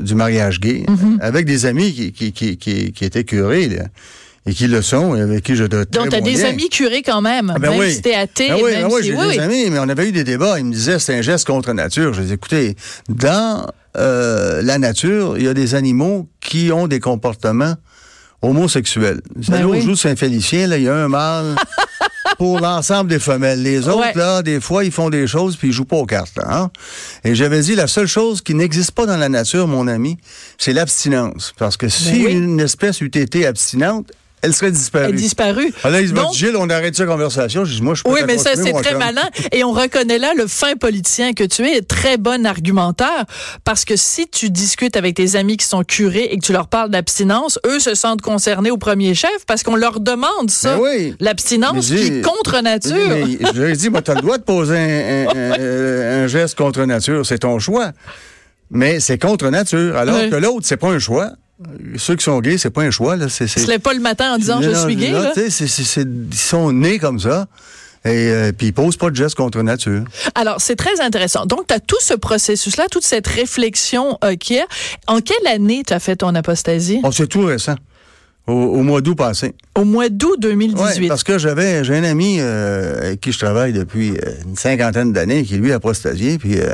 du 0.00 0.14
mariage 0.16 0.58
gay 0.58 0.84
mm-hmm. 0.86 1.20
avec 1.20 1.46
des 1.46 1.64
amis 1.64 1.94
qui, 1.94 2.12
qui, 2.12 2.32
qui, 2.32 2.56
qui, 2.56 2.92
qui 2.92 3.04
étaient 3.04 3.24
curés. 3.24 3.68
Là 3.68 3.84
et 4.48 4.54
qui 4.54 4.66
le 4.66 4.80
sont 4.80 5.14
et 5.14 5.20
avec 5.20 5.44
qui 5.44 5.56
je 5.56 5.64
dois 5.64 5.84
Donc, 5.84 6.08
tu 6.08 6.16
as 6.16 6.20
des 6.22 6.44
amis 6.44 6.70
curés 6.70 7.02
quand 7.02 7.20
même, 7.20 7.52
ah, 7.54 7.58
ben 7.58 7.70
même 7.70 7.80
oui. 7.80 7.92
si 7.92 8.00
t'es 8.00 8.14
athée. 8.14 8.48
Ben 8.48 8.56
oui, 8.56 8.72
ben 8.72 8.88
oui 8.90 9.02
j'ai 9.04 9.14
des 9.14 9.38
amis, 9.38 9.70
mais 9.70 9.78
on 9.78 9.88
avait 9.88 10.08
eu 10.08 10.12
des 10.12 10.24
débats. 10.24 10.58
Ils 10.58 10.64
me 10.64 10.72
disaient 10.72 10.98
c'est 10.98 11.16
un 11.18 11.22
geste 11.22 11.46
contre 11.46 11.72
nature. 11.74 12.14
Je 12.14 12.22
disais, 12.22 12.34
écoutez, 12.34 12.74
dans 13.10 13.66
euh, 13.98 14.62
la 14.62 14.78
nature, 14.78 15.36
il 15.36 15.44
y 15.44 15.48
a 15.48 15.54
des 15.54 15.74
animaux 15.74 16.28
qui 16.40 16.72
ont 16.72 16.86
des 16.86 16.98
comportements 16.98 17.74
homosexuels. 18.40 19.20
Ben 19.48 19.64
oui. 19.64 19.82
joue 19.82 19.96
Saint-Félicien, 19.96 20.74
il 20.74 20.82
y 20.82 20.88
a 20.88 20.94
un 20.94 21.08
mâle 21.08 21.56
pour 22.38 22.60
l'ensemble 22.60 23.10
des 23.10 23.18
femelles. 23.18 23.62
Les 23.62 23.86
autres, 23.86 24.16
là, 24.16 24.42
des 24.42 24.60
fois, 24.60 24.84
ils 24.84 24.92
font 24.92 25.10
des 25.10 25.26
choses 25.26 25.56
puis 25.56 25.68
ils 25.68 25.74
jouent 25.74 25.84
pas 25.84 25.96
aux 25.96 26.06
cartes. 26.06 26.36
Là, 26.38 26.44
hein? 26.48 26.70
Et 27.22 27.34
j'avais 27.34 27.60
dit, 27.60 27.74
la 27.74 27.86
seule 27.86 28.06
chose 28.06 28.40
qui 28.40 28.54
n'existe 28.54 28.92
pas 28.92 29.04
dans 29.04 29.18
la 29.18 29.28
nature, 29.28 29.68
mon 29.68 29.88
ami, 29.88 30.16
c'est 30.56 30.72
l'abstinence. 30.72 31.52
Parce 31.58 31.76
que 31.76 31.88
si 31.88 32.22
une 32.22 32.60
espèce 32.60 33.02
eût 33.02 33.10
été 33.12 33.44
abstinente, 33.46 34.10
elle 34.42 34.54
serait 34.54 34.70
disparue. 34.70 35.06
Elle 35.10 35.14
disparue. 35.16 35.72
Alors, 35.82 36.00
il 36.00 36.08
se 36.08 36.14
dit, 36.14 36.20
Gilles, 36.32 36.56
on 36.56 36.70
arrête 36.70 36.94
cette 36.94 37.08
conversation. 37.08 37.64
Je 37.64 37.74
dis, 37.74 37.82
moi, 37.82 37.94
je 37.94 38.02
peux 38.02 38.10
Oui, 38.10 38.20
mais 38.26 38.38
ça, 38.38 38.50
c'est 38.54 38.72
très 38.72 38.94
malin. 38.94 39.28
Et 39.52 39.64
on 39.64 39.72
reconnaît 39.72 40.18
là 40.18 40.32
le 40.36 40.46
fin 40.46 40.74
politicien 40.76 41.32
que 41.32 41.44
tu 41.44 41.66
es, 41.66 41.82
très 41.82 42.16
bon 42.18 42.46
argumentaire. 42.46 43.24
Parce 43.64 43.84
que 43.84 43.96
si 43.96 44.28
tu 44.28 44.50
discutes 44.50 44.96
avec 44.96 45.16
tes 45.16 45.36
amis 45.36 45.56
qui 45.56 45.66
sont 45.66 45.82
curés 45.82 46.28
et 46.30 46.38
que 46.38 46.44
tu 46.44 46.52
leur 46.52 46.68
parles 46.68 46.90
d'abstinence, 46.90 47.58
eux 47.66 47.80
se 47.80 47.94
sentent 47.94 48.22
concernés 48.22 48.70
au 48.70 48.78
premier 48.78 49.14
chef 49.14 49.44
parce 49.46 49.62
qu'on 49.62 49.76
leur 49.76 50.00
demande 50.00 50.50
ça. 50.50 50.76
Ben 50.76 50.82
oui. 50.82 51.14
L'abstinence 51.20 51.88
qui 51.88 51.94
est 51.96 52.24
contre 52.24 52.60
nature. 52.60 52.94
je 53.54 53.62
lui 53.62 53.76
dis, 53.76 53.90
moi, 53.90 54.02
tu 54.02 54.10
as 54.10 54.14
le 54.14 54.22
droit 54.22 54.38
de 54.38 54.44
poser 54.44 54.76
un, 55.34 56.26
geste 56.28 56.56
contre 56.56 56.84
nature. 56.84 57.26
C'est 57.26 57.38
ton 57.38 57.58
choix. 57.58 57.92
Mais 58.70 59.00
c'est 59.00 59.18
contre 59.18 59.48
nature. 59.48 59.96
Alors 59.96 60.20
que 60.30 60.36
l'autre, 60.36 60.62
c'est 60.64 60.76
pas 60.76 60.88
un 60.88 60.98
choix 60.98 61.32
ceux 61.96 62.16
qui 62.16 62.24
sont 62.24 62.40
gays, 62.40 62.58
c'est 62.58 62.70
pas 62.70 62.82
un 62.82 62.90
choix. 62.90 63.16
Là. 63.16 63.28
C'est, 63.28 63.46
c'est... 63.48 63.78
pas 63.78 63.94
le 63.94 64.00
matin 64.00 64.34
en 64.34 64.38
disant 64.38 64.60
je 64.62 64.72
suis 64.74 64.96
gay. 64.96 65.10
là? 65.10 65.32
ils 65.36 66.34
sont 66.34 66.72
nés 66.72 66.98
comme 66.98 67.18
ça. 67.18 67.46
Et 68.04 68.30
euh, 68.30 68.52
puis 68.56 68.68
ils 68.68 68.72
posent 68.72 68.96
pas 68.96 69.10
de 69.10 69.16
gestes 69.16 69.34
contre 69.34 69.60
nature. 69.62 70.04
Alors 70.36 70.60
c'est 70.60 70.76
très 70.76 71.00
intéressant. 71.00 71.46
Donc 71.46 71.66
tu 71.66 71.74
as 71.74 71.80
tout 71.80 72.00
ce 72.00 72.14
processus-là, 72.14 72.86
toute 72.90 73.04
cette 73.04 73.26
réflexion 73.26 74.18
euh, 74.22 74.36
qui 74.36 74.54
est. 74.54 74.64
En 75.08 75.20
quelle 75.20 75.46
année 75.48 75.82
tu 75.84 75.92
as 75.92 75.98
fait 75.98 76.16
ton 76.16 76.34
apostasie? 76.34 77.00
Oh, 77.02 77.10
C'est 77.10 77.26
tout 77.26 77.42
récent. 77.42 77.74
Au, 78.48 78.82
mois 78.82 79.02
d'août 79.02 79.14
passé. 79.14 79.54
Au 79.74 79.84
mois 79.84 80.08
d'août 80.08 80.36
2018. 80.38 81.02
Ouais, 81.02 81.08
parce 81.08 81.22
que 81.22 81.38
j'avais 81.38 81.84
j'ai 81.84 81.94
un 81.94 82.04
ami 82.04 82.38
euh, 82.40 82.98
avec 82.98 83.20
qui 83.20 83.30
je 83.30 83.38
travaille 83.38 83.74
depuis 83.74 84.12
euh, 84.12 84.32
une 84.46 84.56
cinquantaine 84.56 85.12
d'années 85.12 85.44
qui 85.44 85.58
lui 85.58 85.70
a 85.70 85.74
apostasié 85.74 86.38
puis 86.38 86.58
euh, 86.58 86.72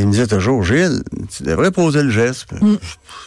il 0.00 0.06
me 0.06 0.12
disait 0.12 0.26
toujours, 0.26 0.62
Gilles, 0.64 1.02
tu 1.36 1.42
devrais 1.42 1.70
poser 1.70 2.02
le 2.02 2.10
geste. 2.10 2.52
Mm. 2.60 2.76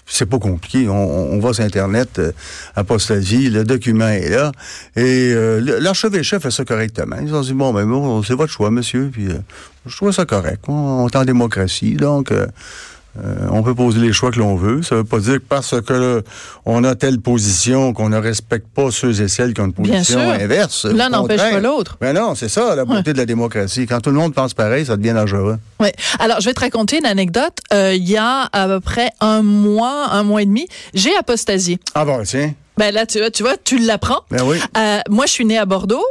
C'est 0.06 0.26
pas 0.26 0.40
compliqué. 0.40 0.88
On, 0.88 1.38
va 1.40 1.54
sur 1.54 1.64
Internet, 1.64 2.20
euh, 2.20 2.32
apostasie, 2.76 3.50
le 3.50 3.64
document 3.64 4.08
est 4.08 4.30
là. 4.30 4.52
Et 4.96 5.34
euh, 5.34 5.80
l'archevêché 5.82 6.40
fait 6.40 6.52
ça 6.52 6.64
correctement. 6.64 7.18
Ils 7.22 7.36
ont 7.36 7.42
dit, 7.42 7.54
bon, 7.54 7.74
ben 7.74 7.86
bon, 7.86 8.24
c'est 8.24 8.34
votre 8.34 8.52
choix, 8.52 8.72
monsieur. 8.72 9.10
Puis 9.12 9.28
euh, 9.28 9.38
je 9.86 9.96
trouve 9.96 10.12
ça 10.12 10.26
correct. 10.26 10.64
On, 10.68 11.08
est 11.08 11.16
en 11.16 11.26
démocratie, 11.26 11.96
donc... 11.96 12.32
Euh, 13.24 13.48
on 13.52 13.64
peut 13.64 13.74
poser 13.74 14.00
les 14.00 14.14
choix 14.14 14.32
que 14.32 14.40
l'on 14.40 14.56
veut. 14.56 14.84
Ça 14.84 14.96
veut 14.96 15.04
pas 15.04 15.20
dire 15.20 15.36
que 15.36 15.46
parce 15.48 15.80
que 15.82 16.24
on 16.66 16.84
a 16.84 16.96
telle 16.96 17.20
position 17.20 17.94
qu'on 17.94 18.10
ne 18.10 18.18
respecte 18.18 18.68
pas 18.68 18.92
ceux 18.92 19.22
et 19.22 19.28
celles 19.28 19.54
qui 19.54 19.62
ont 19.62 19.66
une 19.66 19.74
position 19.74 20.20
inverse. 20.20 20.86
L'un 20.86 21.10
n'empêche 21.10 21.38
pas 21.38 21.60
l'autre. 21.60 21.98
Mais 22.02 22.14
non, 22.14 22.36
c'est 22.36 22.50
ça 22.50 22.76
la 22.76 22.86
beauté 22.86 23.14
de 23.14 23.18
la 23.18 23.26
démocratie. 23.26 23.86
Quand 23.88 24.02
tout 24.02 24.12
le 24.12 24.18
monde 24.18 24.34
pense 24.34 24.54
pareil, 24.54 24.86
ça 24.86 24.98
devient 24.98 25.14
dangereux. 25.14 25.58
Oui. 25.80 25.90
Alors, 26.20 26.40
je 26.42 26.46
vais 26.46 26.54
te 26.54 26.60
raconter 26.60 27.00
une 27.00 27.06
anecdote. 27.06 27.60
Euh, 27.74 27.94
il 27.94 28.08
y 28.08 28.18
a 28.18 28.50
à 28.52 28.68
peu 28.68 28.80
près 28.80 29.10
un 29.20 29.42
mois, 29.42 30.08
un 30.12 30.24
mois 30.24 30.42
et 30.42 30.46
demi, 30.46 30.68
j'ai 30.94 31.16
apostasié. 31.18 31.80
Ah 31.96 32.06
bon, 32.06 32.22
tiens. 32.24 32.54
Ben 32.78 32.94
là, 32.94 33.06
tu 33.06 33.20
vois, 33.20 33.32
tu 33.32 33.44
vois, 33.44 33.56
tu 33.58 33.80
l'apprends. 33.80 34.22
Ben 34.30 34.44
oui. 34.44 34.58
Euh, 34.78 35.00
moi, 35.10 35.26
je 35.26 35.32
suis 35.32 35.46
née 35.46 35.58
à 35.58 35.66
Bordeaux, 35.66 36.06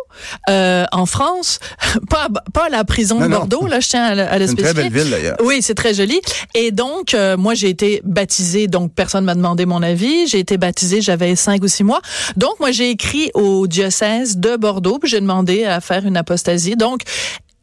euh, 0.50 0.84
en 0.92 1.06
France, 1.06 1.60
pas 2.10 2.28
pas 2.52 2.66
à 2.66 2.68
la 2.68 2.84
prison 2.84 3.20
de 3.20 3.28
Bordeaux. 3.28 3.66
Là, 3.66 3.80
je 3.80 3.88
tiens 3.88 4.04
à, 4.04 4.38
le 4.38 4.46
spécifier. 4.46 4.46
C'est 4.46 4.50
une 4.50 4.74
très 4.74 4.90
belle 4.90 4.92
ville 4.92 5.10
d'ailleurs. 5.10 5.36
Oui, 5.42 5.58
c'est 5.62 5.74
très 5.74 5.94
joli. 5.94 6.20
Et 6.54 6.72
donc, 6.72 7.14
euh, 7.14 7.36
moi, 7.36 7.54
j'ai 7.54 7.68
été 7.68 8.00
baptisée. 8.04 8.66
Donc, 8.66 8.92
personne 8.94 9.24
m'a 9.24 9.34
demandé 9.34 9.66
mon 9.66 9.82
avis. 9.82 10.26
J'ai 10.26 10.38
été 10.38 10.58
baptisée, 10.58 11.00
j'avais 11.00 11.36
cinq 11.36 11.62
ou 11.62 11.68
six 11.68 11.84
mois. 11.84 12.00
Donc, 12.36 12.58
moi, 12.60 12.72
j'ai 12.72 12.90
écrit 12.90 13.30
au 13.34 13.66
diocèse 13.66 14.36
de 14.38 14.56
Bordeaux. 14.56 14.98
J'ai 15.04 15.20
demandé 15.20 15.64
à 15.64 15.80
faire 15.80 16.04
une 16.04 16.16
apostasie. 16.16 16.76
Donc, 16.76 17.02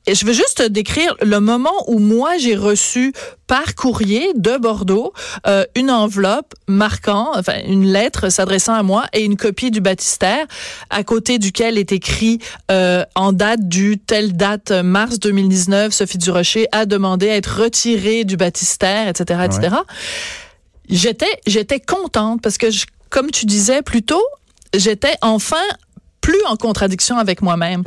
et 0.05 0.15
je 0.15 0.25
veux 0.25 0.33
juste 0.33 0.61
décrire 0.61 1.15
le 1.21 1.39
moment 1.39 1.73
où 1.87 1.99
moi 1.99 2.37
j'ai 2.37 2.55
reçu 2.55 3.13
par 3.47 3.75
courrier 3.75 4.31
de 4.35 4.57
Bordeaux 4.57 5.13
euh, 5.47 5.65
une 5.75 5.91
enveloppe 5.91 6.53
marquant, 6.67 7.31
enfin 7.35 7.55
une 7.67 7.85
lettre 7.85 8.29
s'adressant 8.29 8.73
à 8.73 8.83
moi 8.83 9.05
et 9.13 9.23
une 9.23 9.37
copie 9.37 9.71
du 9.71 9.81
baptistère 9.81 10.45
à 10.89 11.03
côté 11.03 11.39
duquel 11.39 11.77
est 11.77 11.91
écrit 11.91 12.39
euh, 12.71 13.03
en 13.15 13.31
date 13.31 13.67
du 13.67 13.97
telle 13.97 14.35
date 14.35 14.71
mars 14.71 15.19
2019 15.19 15.93
Sophie 15.93 16.17
Durocher 16.17 16.67
a 16.71 16.85
demandé 16.85 17.29
à 17.29 17.35
être 17.35 17.61
retirée 17.61 18.25
du 18.25 18.37
baptistère 18.37 19.07
etc 19.07 19.41
etc. 19.45 19.75
J'étais 20.89 21.39
j'étais 21.47 21.79
contente 21.79 22.41
parce 22.41 22.57
que 22.57 22.67
comme 23.09 23.31
tu 23.31 23.45
disais 23.45 23.81
plus 23.81 24.03
tôt 24.03 24.23
j'étais 24.73 25.15
enfin 25.21 25.55
plus 26.23 26.43
en 26.47 26.55
contradiction 26.55 27.17
avec 27.17 27.41
moi-même. 27.41 27.83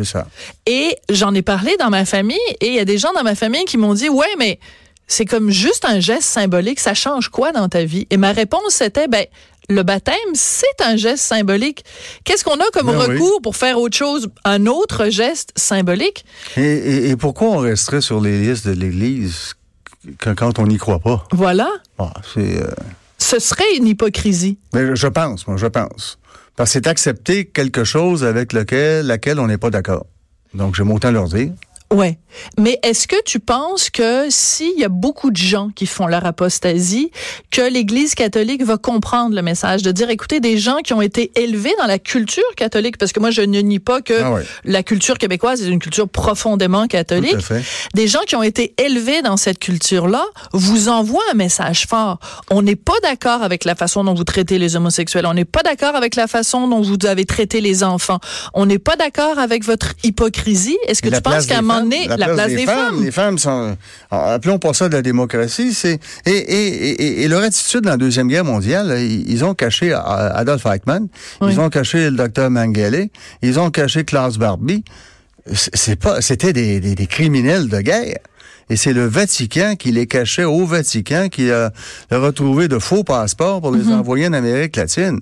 Et 0.66 0.94
j'en 1.08 1.34
ai 1.34 1.42
parlé 1.42 1.74
dans 1.78 1.88
ma 1.88 2.04
famille 2.04 2.36
et 2.60 2.68
il 2.68 2.74
y 2.74 2.78
a 2.78 2.84
des 2.84 2.98
gens 2.98 3.12
dans 3.14 3.24
ma 3.24 3.34
famille 3.34 3.64
qui 3.64 3.78
m'ont 3.78 3.94
dit 3.94 4.10
ouais 4.10 4.26
mais 4.38 4.60
c'est 5.08 5.24
comme 5.24 5.50
juste 5.50 5.84
un 5.84 6.00
geste 6.00 6.28
symbolique, 6.28 6.78
ça 6.78 6.92
change 6.92 7.30
quoi 7.30 7.52
dans 7.52 7.68
ta 7.68 7.84
vie? 7.84 8.06
Et 8.10 8.18
ma 8.18 8.32
réponse 8.32 8.74
c'était 8.74 9.08
ben 9.08 9.24
le 9.68 9.82
baptême, 9.82 10.14
c'est 10.34 10.80
un 10.84 10.96
geste 10.96 11.24
symbolique. 11.24 11.84
Qu'est-ce 12.24 12.44
qu'on 12.44 12.54
a 12.56 12.70
comme 12.72 12.88
ben 12.88 12.98
recours 12.98 13.40
pour 13.42 13.56
faire 13.56 13.80
autre 13.80 13.96
chose, 13.96 14.28
un 14.44 14.66
autre 14.66 15.08
geste 15.08 15.50
symbolique? 15.56 16.24
Et, 16.56 17.16
pourquoi 17.16 17.48
on 17.48 17.58
resterait 17.58 18.02
sur 18.02 18.20
les 18.20 18.38
listes 18.38 18.68
de 18.68 18.72
l'Église 18.72 19.54
quand, 20.20 20.58
on 20.58 20.66
n'y 20.66 20.76
croit 20.76 21.00
pas? 21.00 21.26
Voilà. 21.32 21.68
Ah, 21.98 22.12
c'est. 22.32 22.62
Euh, 22.62 22.68
Ce 23.18 23.40
serait 23.40 23.74
une 23.76 23.88
hypocrisie. 23.88 24.58
Mais 24.72 24.94
je 24.94 25.08
pense, 25.08 25.48
moi, 25.48 25.56
je 25.56 25.66
pense. 25.66 26.18
Parce 26.56 26.70
que 26.70 26.72
c'est 26.72 26.86
accepter 26.86 27.44
quelque 27.44 27.84
chose 27.84 28.24
avec 28.24 28.52
lequel, 28.52 29.06
laquelle 29.06 29.38
on 29.38 29.46
n'est 29.46 29.58
pas 29.58 29.70
d'accord. 29.70 30.06
Donc, 30.54 30.74
j'aime 30.74 30.90
autant 30.90 31.10
leur 31.10 31.28
dire. 31.28 31.52
Ouais. 31.94 32.18
Mais 32.58 32.78
est-ce 32.82 33.06
que 33.06 33.16
tu 33.24 33.38
penses 33.38 33.90
que 33.90 34.26
s'il 34.28 34.78
y 34.78 34.84
a 34.84 34.88
beaucoup 34.88 35.30
de 35.30 35.36
gens 35.36 35.70
qui 35.74 35.86
font 35.86 36.06
leur 36.06 36.26
apostasie, 36.26 37.10
que 37.50 37.62
l'Église 37.62 38.14
catholique 38.14 38.64
va 38.64 38.76
comprendre 38.76 39.34
le 39.34 39.42
message 39.42 39.82
de 39.82 39.92
dire, 39.92 40.10
écoutez, 40.10 40.40
des 40.40 40.58
gens 40.58 40.78
qui 40.78 40.92
ont 40.92 41.00
été 41.00 41.30
élevés 41.36 41.74
dans 41.78 41.86
la 41.86 41.98
culture 41.98 42.42
catholique, 42.56 42.98
parce 42.98 43.12
que 43.12 43.20
moi 43.20 43.30
je 43.30 43.42
ne 43.42 43.60
nie 43.60 43.78
pas 43.78 44.02
que 44.02 44.20
ah 44.20 44.40
la 44.64 44.82
culture 44.82 45.16
québécoise 45.16 45.62
est 45.62 45.68
une 45.68 45.78
culture 45.78 46.08
profondément 46.08 46.86
catholique, 46.88 47.36
des 47.94 48.08
gens 48.08 48.20
qui 48.26 48.36
ont 48.36 48.42
été 48.42 48.74
élevés 48.78 49.22
dans 49.22 49.36
cette 49.36 49.58
culture-là 49.58 50.24
vous 50.52 50.88
envoient 50.88 51.24
un 51.32 51.36
message 51.36 51.86
fort. 51.86 52.18
On 52.50 52.62
n'est 52.62 52.76
pas 52.76 52.98
d'accord 53.02 53.42
avec 53.42 53.64
la 53.64 53.74
façon 53.74 54.04
dont 54.04 54.14
vous 54.14 54.24
traitez 54.24 54.58
les 54.58 54.76
homosexuels, 54.76 55.26
on 55.26 55.34
n'est 55.34 55.44
pas 55.44 55.62
d'accord 55.62 55.94
avec 55.94 56.16
la 56.16 56.26
façon 56.26 56.68
dont 56.68 56.80
vous 56.80 56.96
avez 57.06 57.24
traité 57.24 57.60
les 57.60 57.84
enfants, 57.84 58.18
on 58.54 58.66
n'est 58.66 58.78
pas 58.78 58.96
d'accord 58.96 59.38
avec 59.38 59.64
votre 59.64 59.94
hypocrisie. 60.02 60.76
Est-ce 60.86 61.00
que 61.00 61.08
tu 61.08 61.20
penses 61.20 61.46
qu'à 61.46 61.58
un 61.58 61.62
c'en 61.80 61.90
est 61.90 62.06
la, 62.08 62.28
place, 62.28 62.48
des, 62.48 62.64
femmes. 62.64 63.04
Les 63.04 63.10
femmes 63.10 63.38
sont, 63.38 63.76
appelons 64.10 64.58
pas 64.58 64.72
ça 64.74 64.88
de 64.88 64.94
la 64.94 65.02
démocratie, 65.02 65.72
c'est 65.74 65.98
et, 66.24 66.30
et, 66.30 67.22
et, 67.22 67.28
leur 67.28 67.42
attitude 67.42 67.82
dans 67.82 67.90
la 67.90 67.96
deuxième 67.96 68.28
guerre 68.28 68.44
mondiale, 68.44 68.98
ils, 69.00 69.44
ont 69.44 69.54
caché 69.54 69.92
Adolf 69.92 70.64
Eichmann, 70.66 71.08
ils 71.42 71.60
ont 71.60 71.70
caché 71.70 72.10
le 72.10 72.16
docteur 72.16 72.50
Mengele, 72.50 73.08
ils 73.42 73.58
ont 73.58 73.70
caché 73.70 74.04
Klaus 74.04 74.38
Barbie. 74.38 74.84
C'est 75.52 75.96
pas, 75.96 76.20
c'était 76.22 76.52
des, 76.52 76.80
des, 76.80 77.06
criminels 77.06 77.68
de 77.68 77.80
guerre. 77.80 78.18
Et 78.68 78.74
c'est 78.74 78.92
le 78.92 79.06
Vatican 79.06 79.76
qui 79.76 79.92
les 79.92 80.08
cachait 80.08 80.44
au 80.44 80.66
Vatican, 80.66 81.28
qui 81.28 81.52
a, 81.52 81.70
retrouvé 82.10 82.66
de 82.66 82.80
faux 82.80 83.04
passeports 83.04 83.60
pour 83.60 83.70
les 83.70 83.84
mhm. 83.84 84.00
envoyer 84.00 84.26
en 84.26 84.32
Amérique 84.32 84.76
latine. 84.76 85.20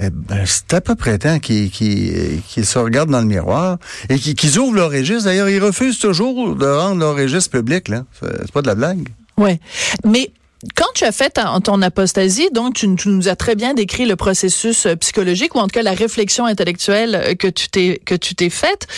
Eh 0.00 0.10
ben, 0.10 0.44
c'est 0.46 0.74
à 0.74 0.80
peu 0.80 0.94
près 0.94 1.18
temps 1.18 1.38
qu'ils 1.40 2.40
se 2.46 2.78
regardent 2.78 3.10
dans 3.10 3.20
le 3.20 3.26
miroir 3.26 3.78
et 4.08 4.18
qu'ils 4.18 4.58
ouvrent 4.58 4.76
leur 4.76 4.90
registre. 4.90 5.24
D'ailleurs, 5.24 5.48
ils 5.48 5.62
refusent 5.62 5.98
toujours 5.98 6.54
de 6.54 6.66
rendre 6.66 7.00
leur 7.00 7.16
registre 7.16 7.50
public. 7.50 7.88
Là, 7.88 8.04
c'est 8.20 8.52
pas 8.52 8.62
de 8.62 8.68
la 8.68 8.74
blague. 8.74 9.08
Ouais, 9.36 9.58
mais 10.04 10.30
quand 10.74 10.86
tu 10.94 11.04
as 11.04 11.12
fait 11.12 11.38
ton 11.64 11.82
apostasie, 11.82 12.48
donc 12.52 12.74
tu, 12.74 12.88
nous 12.88 13.28
as 13.28 13.36
très 13.36 13.54
bien 13.54 13.74
décrit 13.74 14.06
le 14.06 14.16
processus 14.16 14.86
euh, 14.86 14.96
psychologique 14.96 15.54
ou 15.54 15.58
en 15.58 15.64
tout 15.64 15.74
cas 15.74 15.82
la 15.82 15.92
réflexion 15.92 16.46
intellectuelle 16.46 17.14
euh, 17.14 17.34
que 17.34 17.46
tu 17.46 17.68
t'es 17.68 18.00
que 18.04 18.14
tu 18.14 18.34
t'es 18.34 18.50
faite. 18.50 18.88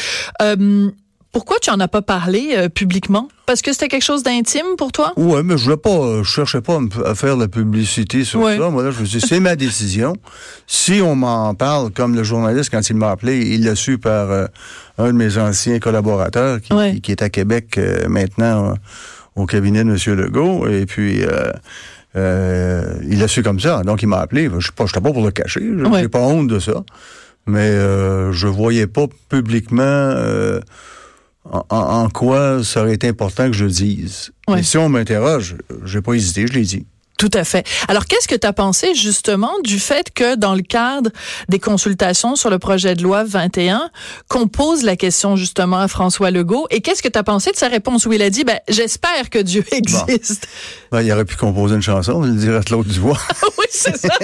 Euh, 0.41 0.91
pourquoi 1.33 1.59
tu 1.61 1.71
en 1.71 1.79
as 1.79 1.87
pas 1.87 2.03
parlé 2.03 2.55
euh, 2.57 2.69
publiquement? 2.69 3.29
Parce 3.47 3.63
que 3.63 3.73
c'était 3.73 3.87
quelque 3.87 4.05
chose 4.05 4.25
d'intime 4.25 4.77
pour 4.77 4.91
toi? 4.91 5.13
Oui, 5.17 5.41
mais 5.45 5.57
je 5.57 5.65
voulais 5.65 5.77
pas, 5.77 5.91
euh, 5.91 6.23
je 6.25 6.29
cherchais 6.29 6.61
pas 6.61 6.81
à, 7.05 7.15
faire 7.15 7.37
de 7.37 7.43
la 7.43 7.49
publicité 7.49 8.25
sur 8.25 8.45
ça. 8.49 8.71
Moi, 8.71 8.83
là, 8.83 8.91
je 8.91 9.01
me 9.01 9.05
suis 9.05 9.21
c'est 9.21 9.39
ma 9.39 9.55
décision. 9.55 10.15
Si 10.67 11.01
on 11.03 11.15
m'en 11.15 11.55
parle, 11.55 11.91
comme 11.93 12.17
le 12.17 12.25
journaliste, 12.25 12.71
quand 12.71 12.89
il 12.91 12.97
m'a 12.97 13.11
appelé, 13.11 13.39
il 13.55 13.65
l'a 13.65 13.77
su 13.77 13.99
par 13.99 14.31
euh, 14.31 14.47
un 14.99 15.07
de 15.09 15.13
mes 15.13 15.39
anciens 15.39 15.79
collaborateurs 15.79 16.61
qui, 16.61 17.01
qui, 17.01 17.13
est 17.13 17.23
à 17.23 17.29
Québec 17.29 17.79
maintenant 18.09 18.75
au 19.37 19.47
cabinet 19.47 19.85
de 19.85 19.91
M. 19.91 20.17
Legault. 20.17 20.67
Et 20.67 20.85
puis, 20.85 21.23
il 22.15 23.19
l'a 23.19 23.29
su 23.29 23.43
comme 23.43 23.61
ça. 23.61 23.83
Donc, 23.83 24.03
il 24.03 24.09
m'a 24.09 24.19
appelé. 24.19 24.51
Je 24.59 24.73
pas, 24.73 24.85
pas 24.85 25.01
pour 25.01 25.25
le 25.25 25.31
cacher. 25.31 25.61
Je 25.61 25.87
n'ai 25.87 26.09
pas 26.09 26.21
honte 26.21 26.49
de 26.49 26.59
ça. 26.59 26.83
Mais 27.47 27.73
je 28.33 28.47
voyais 28.47 28.87
pas 28.87 29.07
publiquement 29.29 30.13
en, 31.51 32.09
quoi 32.11 32.63
ça 32.65 32.83
aurait 32.83 32.95
été 32.95 33.09
important 33.09 33.47
que 33.47 33.57
je 33.57 33.65
le 33.65 33.71
dise? 33.71 34.33
Et 34.57 34.63
si 34.63 34.79
on 34.79 34.89
m'interroge, 34.89 35.57
j'ai 35.85 36.01
pas 36.01 36.15
hésité, 36.15 36.47
je 36.47 36.53
l'ai 36.53 36.63
dit. 36.63 36.87
Tout 37.21 37.31
à 37.35 37.45
fait. 37.45 37.67
Alors, 37.87 38.07
qu'est-ce 38.07 38.27
que 38.27 38.35
tu 38.35 38.47
as 38.47 38.55
pensé 38.55 38.95
justement 38.95 39.53
du 39.63 39.79
fait 39.79 40.11
que 40.11 40.37
dans 40.37 40.55
le 40.55 40.63
cadre 40.63 41.11
des 41.51 41.59
consultations 41.59 42.35
sur 42.35 42.49
le 42.49 42.59
projet 42.59 42.95
de 42.95 43.03
loi 43.03 43.25
21, 43.25 43.91
qu'on 44.29 44.49
pose 44.49 44.85
la 44.85 44.97
question 44.97 45.37
justement 45.37 45.81
à 45.81 45.87
François 45.87 46.31
Legault? 46.31 46.67
Et 46.71 46.81
qu'est-ce 46.81 47.03
que 47.03 47.09
tu 47.09 47.19
as 47.19 47.23
pensé 47.23 47.51
de 47.51 47.57
sa 47.57 47.69
réponse 47.69 48.07
où 48.07 48.13
il 48.15 48.23
a 48.23 48.31
dit 48.31 48.45
ben 48.45 48.59
j'espère 48.69 49.29
que 49.29 49.39
Dieu 49.39 49.63
existe? 49.71 50.49
Ben, 50.93 51.03
il 51.03 51.13
aurait 51.13 51.25
pu 51.25 51.37
composer 51.37 51.77
une 51.77 51.83
chanson, 51.83 52.25
il 52.25 52.37
dirait 52.37 52.61
l'autre 52.71 52.89
du 52.89 52.99
bois. 52.99 53.19
oui, 53.59 53.67
c'est 53.71 53.97
ça. 53.97 54.09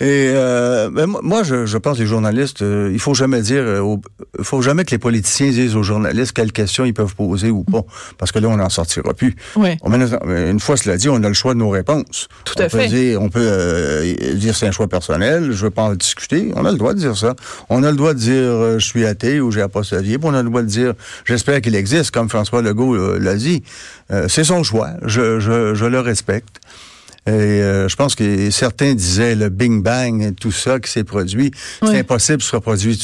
et 0.00 0.30
euh, 0.34 0.90
ben, 0.90 1.06
moi 1.06 1.42
je, 1.42 1.66
je 1.66 1.78
pense 1.78 1.98
les 1.98 2.06
journalistes, 2.06 2.62
euh, 2.62 2.90
il 2.92 3.00
faut 3.00 3.14
jamais 3.14 3.42
dire 3.42 3.62
euh, 3.62 3.96
il 4.38 4.44
faut 4.44 4.62
jamais 4.62 4.84
que 4.84 4.90
les 4.90 4.98
politiciens 4.98 5.50
disent 5.50 5.76
aux 5.76 5.82
journalistes 5.82 6.32
quelles 6.32 6.52
questions 6.52 6.84
ils 6.84 6.94
peuvent 6.94 7.14
poser 7.14 7.50
ou 7.50 7.64
pas 7.64 7.82
parce 8.18 8.32
que 8.32 8.38
là 8.38 8.48
on 8.48 8.56
n'en 8.56 8.68
sortira 8.68 9.14
plus. 9.14 9.34
Oui. 9.56 9.76
une 9.84 10.60
fois 10.60 10.76
cela 10.76 10.96
dit, 10.96 11.08
on 11.08 11.22
a 11.22 11.28
le 11.28 11.34
choix 11.34 11.54
de 11.54 11.58
nos 11.58 11.70
réponses. 11.70 12.28
Tout 12.44 12.54
à 12.58 12.68
fait. 12.68 12.88
Dire, 12.88 13.20
on 13.22 13.28
peut 13.28 13.40
euh, 13.42 14.34
dire 14.34 14.56
c'est 14.56 14.66
un 14.66 14.72
choix 14.72 14.88
personnel, 14.88 15.52
je 15.52 15.64
veux 15.64 15.70
pas 15.70 15.82
en 15.82 15.94
discuter. 15.94 16.52
On 16.56 16.64
a 16.64 16.72
le 16.72 16.78
droit 16.78 16.94
de 16.94 16.98
dire 16.98 17.16
ça. 17.16 17.34
On 17.68 17.82
a 17.82 17.90
le 17.90 17.96
droit 17.96 18.14
de 18.14 18.18
dire 18.18 18.42
euh, 18.42 18.78
je 18.78 18.86
suis 18.86 19.04
athée 19.06 19.40
ou 19.40 19.50
j'ai 19.50 19.62
apostasié. 19.62 20.18
On 20.22 20.34
a 20.34 20.42
le 20.42 20.48
droit 20.48 20.62
de 20.62 20.68
dire 20.68 20.94
j'espère 21.24 21.60
qu'il 21.60 21.74
existe, 21.74 22.10
comme 22.10 22.28
François 22.28 22.62
Legault 22.62 23.18
l'a 23.18 23.34
dit. 23.34 23.62
c'est 24.28 24.44
son 24.44 24.62
choix. 24.62 24.90
Je, 25.04 25.40
je, 25.40 25.63
je 25.72 25.86
le 25.86 26.00
respecte. 26.00 26.60
Et 27.26 27.60
je 27.62 27.96
pense 27.96 28.14
que 28.14 28.50
certains 28.50 28.92
disaient 28.92 29.34
le 29.34 29.48
Bing 29.48 29.82
Bang 29.82 30.22
et 30.22 30.32
tout 30.32 30.52
ça 30.52 30.78
qui 30.78 30.90
s'est 30.90 31.04
produit. 31.04 31.52
C'est 31.80 32.00
impossible 32.00 32.38
que 32.38 32.44
ce 32.44 32.50
soit 32.50 32.60
produit 32.60 32.98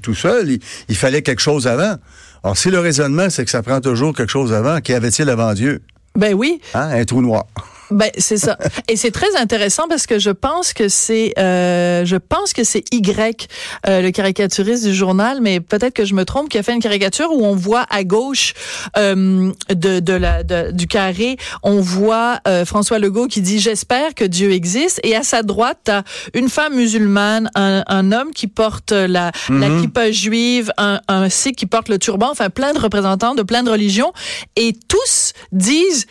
tout, 0.00 0.14
seul. 0.14 0.52
Il, 0.52 0.60
il, 0.88 0.96
fallait 0.96 1.20
quelque 1.20 1.42
chose 1.42 1.66
avant. 1.66 1.96
Alors, 2.42 2.56
si 2.56 2.70
le 2.70 2.78
raisonnement, 2.78 3.28
c'est 3.28 3.44
que 3.44 3.50
ça 3.50 3.62
prend 3.62 3.82
toujours 3.82 4.16
quelque 4.16 4.30
chose 4.30 4.54
avant, 4.54 4.80
qu'y 4.80 4.94
avait-il 4.94 5.28
avant 5.28 5.52
Dieu? 5.52 5.82
Ben 6.16 6.32
oui. 6.32 6.60
Hein? 6.72 6.88
Un 6.92 7.04
trou 7.04 7.20
noir. 7.20 7.44
Ben 7.90 8.10
c'est 8.18 8.36
ça. 8.36 8.58
Et 8.88 8.96
c'est 8.96 9.10
très 9.10 9.34
intéressant 9.36 9.88
parce 9.88 10.06
que 10.06 10.18
je 10.18 10.30
pense 10.30 10.72
que 10.72 10.88
c'est 10.88 11.32
euh, 11.38 12.04
je 12.04 12.16
pense 12.16 12.52
que 12.52 12.64
c'est 12.64 12.84
Y 12.92 13.48
euh, 13.86 14.02
le 14.02 14.10
caricaturiste 14.10 14.84
du 14.84 14.94
journal, 14.94 15.38
mais 15.40 15.60
peut-être 15.60 15.94
que 15.94 16.04
je 16.04 16.14
me 16.14 16.24
trompe, 16.24 16.48
qui 16.48 16.58
a 16.58 16.62
fait 16.62 16.74
une 16.74 16.82
caricature 16.82 17.32
où 17.32 17.44
on 17.44 17.54
voit 17.54 17.86
à 17.88 18.04
gauche 18.04 18.52
euh, 18.96 19.50
de, 19.70 20.00
de 20.00 20.12
la 20.12 20.42
de, 20.42 20.70
du 20.70 20.86
carré, 20.86 21.36
on 21.62 21.80
voit 21.80 22.40
euh, 22.46 22.64
François 22.64 22.98
Legault 22.98 23.26
qui 23.26 23.40
dit 23.40 23.58
j'espère 23.58 24.14
que 24.14 24.24
Dieu 24.24 24.52
existe 24.52 25.00
et 25.02 25.16
à 25.16 25.22
sa 25.22 25.42
droite 25.42 25.78
t'as 25.84 26.02
une 26.34 26.48
femme 26.48 26.74
musulmane, 26.74 27.50
un, 27.54 27.84
un 27.86 28.12
homme 28.12 28.32
qui 28.34 28.48
porte 28.48 28.92
la 28.92 29.32
la 29.48 29.68
mhm. 29.68 29.82
kippa 29.82 30.10
juive, 30.10 30.72
un 30.76 31.00
un 31.08 31.28
sikh 31.28 31.56
qui 31.56 31.66
porte 31.66 31.88
le 31.88 31.98
turban, 31.98 32.30
enfin 32.30 32.50
plein 32.50 32.72
de 32.72 32.78
représentants 32.78 33.34
de 33.34 33.42
plein 33.42 33.62
de 33.62 33.70
religions 33.70 34.12
et 34.56 34.74
tous 34.88 35.32
disent 35.52 36.06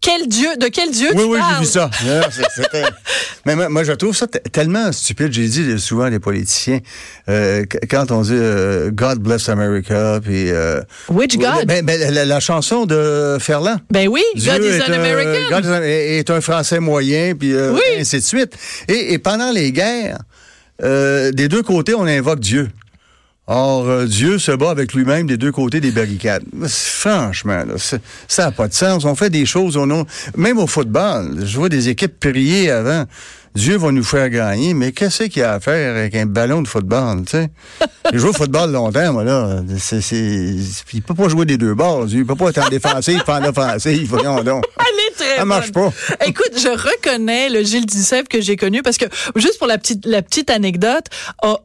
quel 0.00 0.28
Dieu, 0.28 0.56
de 0.56 0.68
quel 0.68 0.90
Dieu 0.90 1.08
oui, 1.14 1.22
tu 1.22 1.28
oui, 1.28 1.38
Oui, 1.38 1.40
j'ai 1.52 1.60
vu 1.60 1.66
ça. 1.66 1.90
Mais 3.46 3.56
moi, 3.68 3.82
je 3.82 3.92
trouve 3.92 4.16
ça 4.16 4.26
tellement 4.26 4.92
stupide. 4.92 5.32
J'ai 5.32 5.48
dit 5.48 5.78
souvent 5.80 6.04
à 6.04 6.10
des 6.10 6.20
politiciens, 6.20 6.78
euh, 7.28 7.64
quand 7.90 8.10
on 8.12 8.22
dit 8.22 8.32
euh, 8.32 8.90
God 8.92 9.18
bless 9.18 9.48
America, 9.48 10.20
puis... 10.22 10.50
Euh, 10.50 10.80
Which 11.08 11.36
God? 11.36 11.66
Ben, 11.66 11.84
ben, 11.84 11.98
la, 12.12 12.40
chanson 12.40 12.86
de 12.86 13.38
Ferland. 13.40 13.78
Ben 13.90 14.08
oui, 14.08 14.22
God 14.36 14.62
is 14.62 14.80
an 14.82 14.92
American. 14.92 15.50
God 15.50 15.82
est, 15.82 16.30
un 16.30 16.40
Français 16.40 16.78
moyen, 16.78 17.34
puis 17.34 17.54
oui. 17.54 17.80
ainsi 17.98 18.16
de 18.16 18.24
suite. 18.24 18.52
Et, 18.86 19.14
et 19.14 19.18
pendant 19.18 19.50
les 19.50 19.72
guerres, 19.72 20.18
des 20.80 21.48
deux 21.48 21.62
côtés, 21.62 21.94
on 21.94 22.06
invoque 22.06 22.40
Dieu. 22.40 22.68
Or, 23.50 23.88
euh, 23.88 24.04
Dieu 24.04 24.38
se 24.38 24.52
bat 24.52 24.68
avec 24.68 24.92
lui-même 24.92 25.26
des 25.26 25.38
deux 25.38 25.52
côtés 25.52 25.80
des 25.80 25.90
barricades. 25.90 26.44
Franchement, 26.68 27.62
ça 28.28 28.44
n'a 28.44 28.52
pas 28.52 28.68
de 28.68 28.74
sens. 28.74 29.06
On 29.06 29.14
fait 29.14 29.30
des 29.30 29.46
choses 29.46 29.78
au 29.78 29.86
nom... 29.86 30.04
Même 30.36 30.58
au 30.58 30.66
football, 30.66 31.40
je 31.46 31.56
vois 31.56 31.70
des 31.70 31.88
équipes 31.88 32.20
prier 32.20 32.70
avant. 32.70 33.06
Dieu 33.54 33.78
va 33.78 33.90
nous 33.90 34.04
faire 34.04 34.28
gagner, 34.28 34.74
mais 34.74 34.92
qu'est-ce 34.92 35.24
qu'il 35.24 35.40
y 35.40 35.42
a 35.42 35.54
à 35.54 35.60
faire 35.60 35.96
avec 35.96 36.14
un 36.14 36.26
ballon 36.26 36.60
de 36.60 36.68
football, 36.68 37.22
tu 37.24 37.38
sais? 37.38 37.50
J'ai 38.12 38.18
joué 38.18 38.30
au 38.30 38.34
football 38.34 38.70
longtemps, 38.70 39.14
moi, 39.14 39.24
là. 39.24 39.62
C'est, 39.78 40.00
il 40.92 41.02
peut 41.02 41.14
pas 41.14 41.28
jouer 41.28 41.46
des 41.46 41.56
deux 41.56 41.74
bords. 41.74 42.06
Il 42.10 42.26
peut 42.26 42.36
pas 42.36 42.50
être 42.50 42.66
en 42.66 42.68
défensif, 42.68 43.22
en 43.26 43.42
offensif. 43.44 44.08
Voyons 44.10 44.42
donc. 44.42 44.64
Très 45.38 45.40
Ça 45.40 45.44
marche 45.44 45.72
pas. 45.72 45.92
Écoute, 46.26 46.52
je 46.56 46.68
reconnais 46.68 47.48
le 47.48 47.62
Gilles 47.62 47.86
Duceppe 47.86 48.28
que 48.28 48.40
j'ai 48.40 48.56
connu 48.56 48.82
parce 48.82 48.98
que, 48.98 49.06
juste 49.36 49.58
pour 49.58 49.66
la 49.66 49.78
petite, 49.78 50.04
la 50.06 50.22
petite 50.22 50.50
anecdote, 50.50 51.06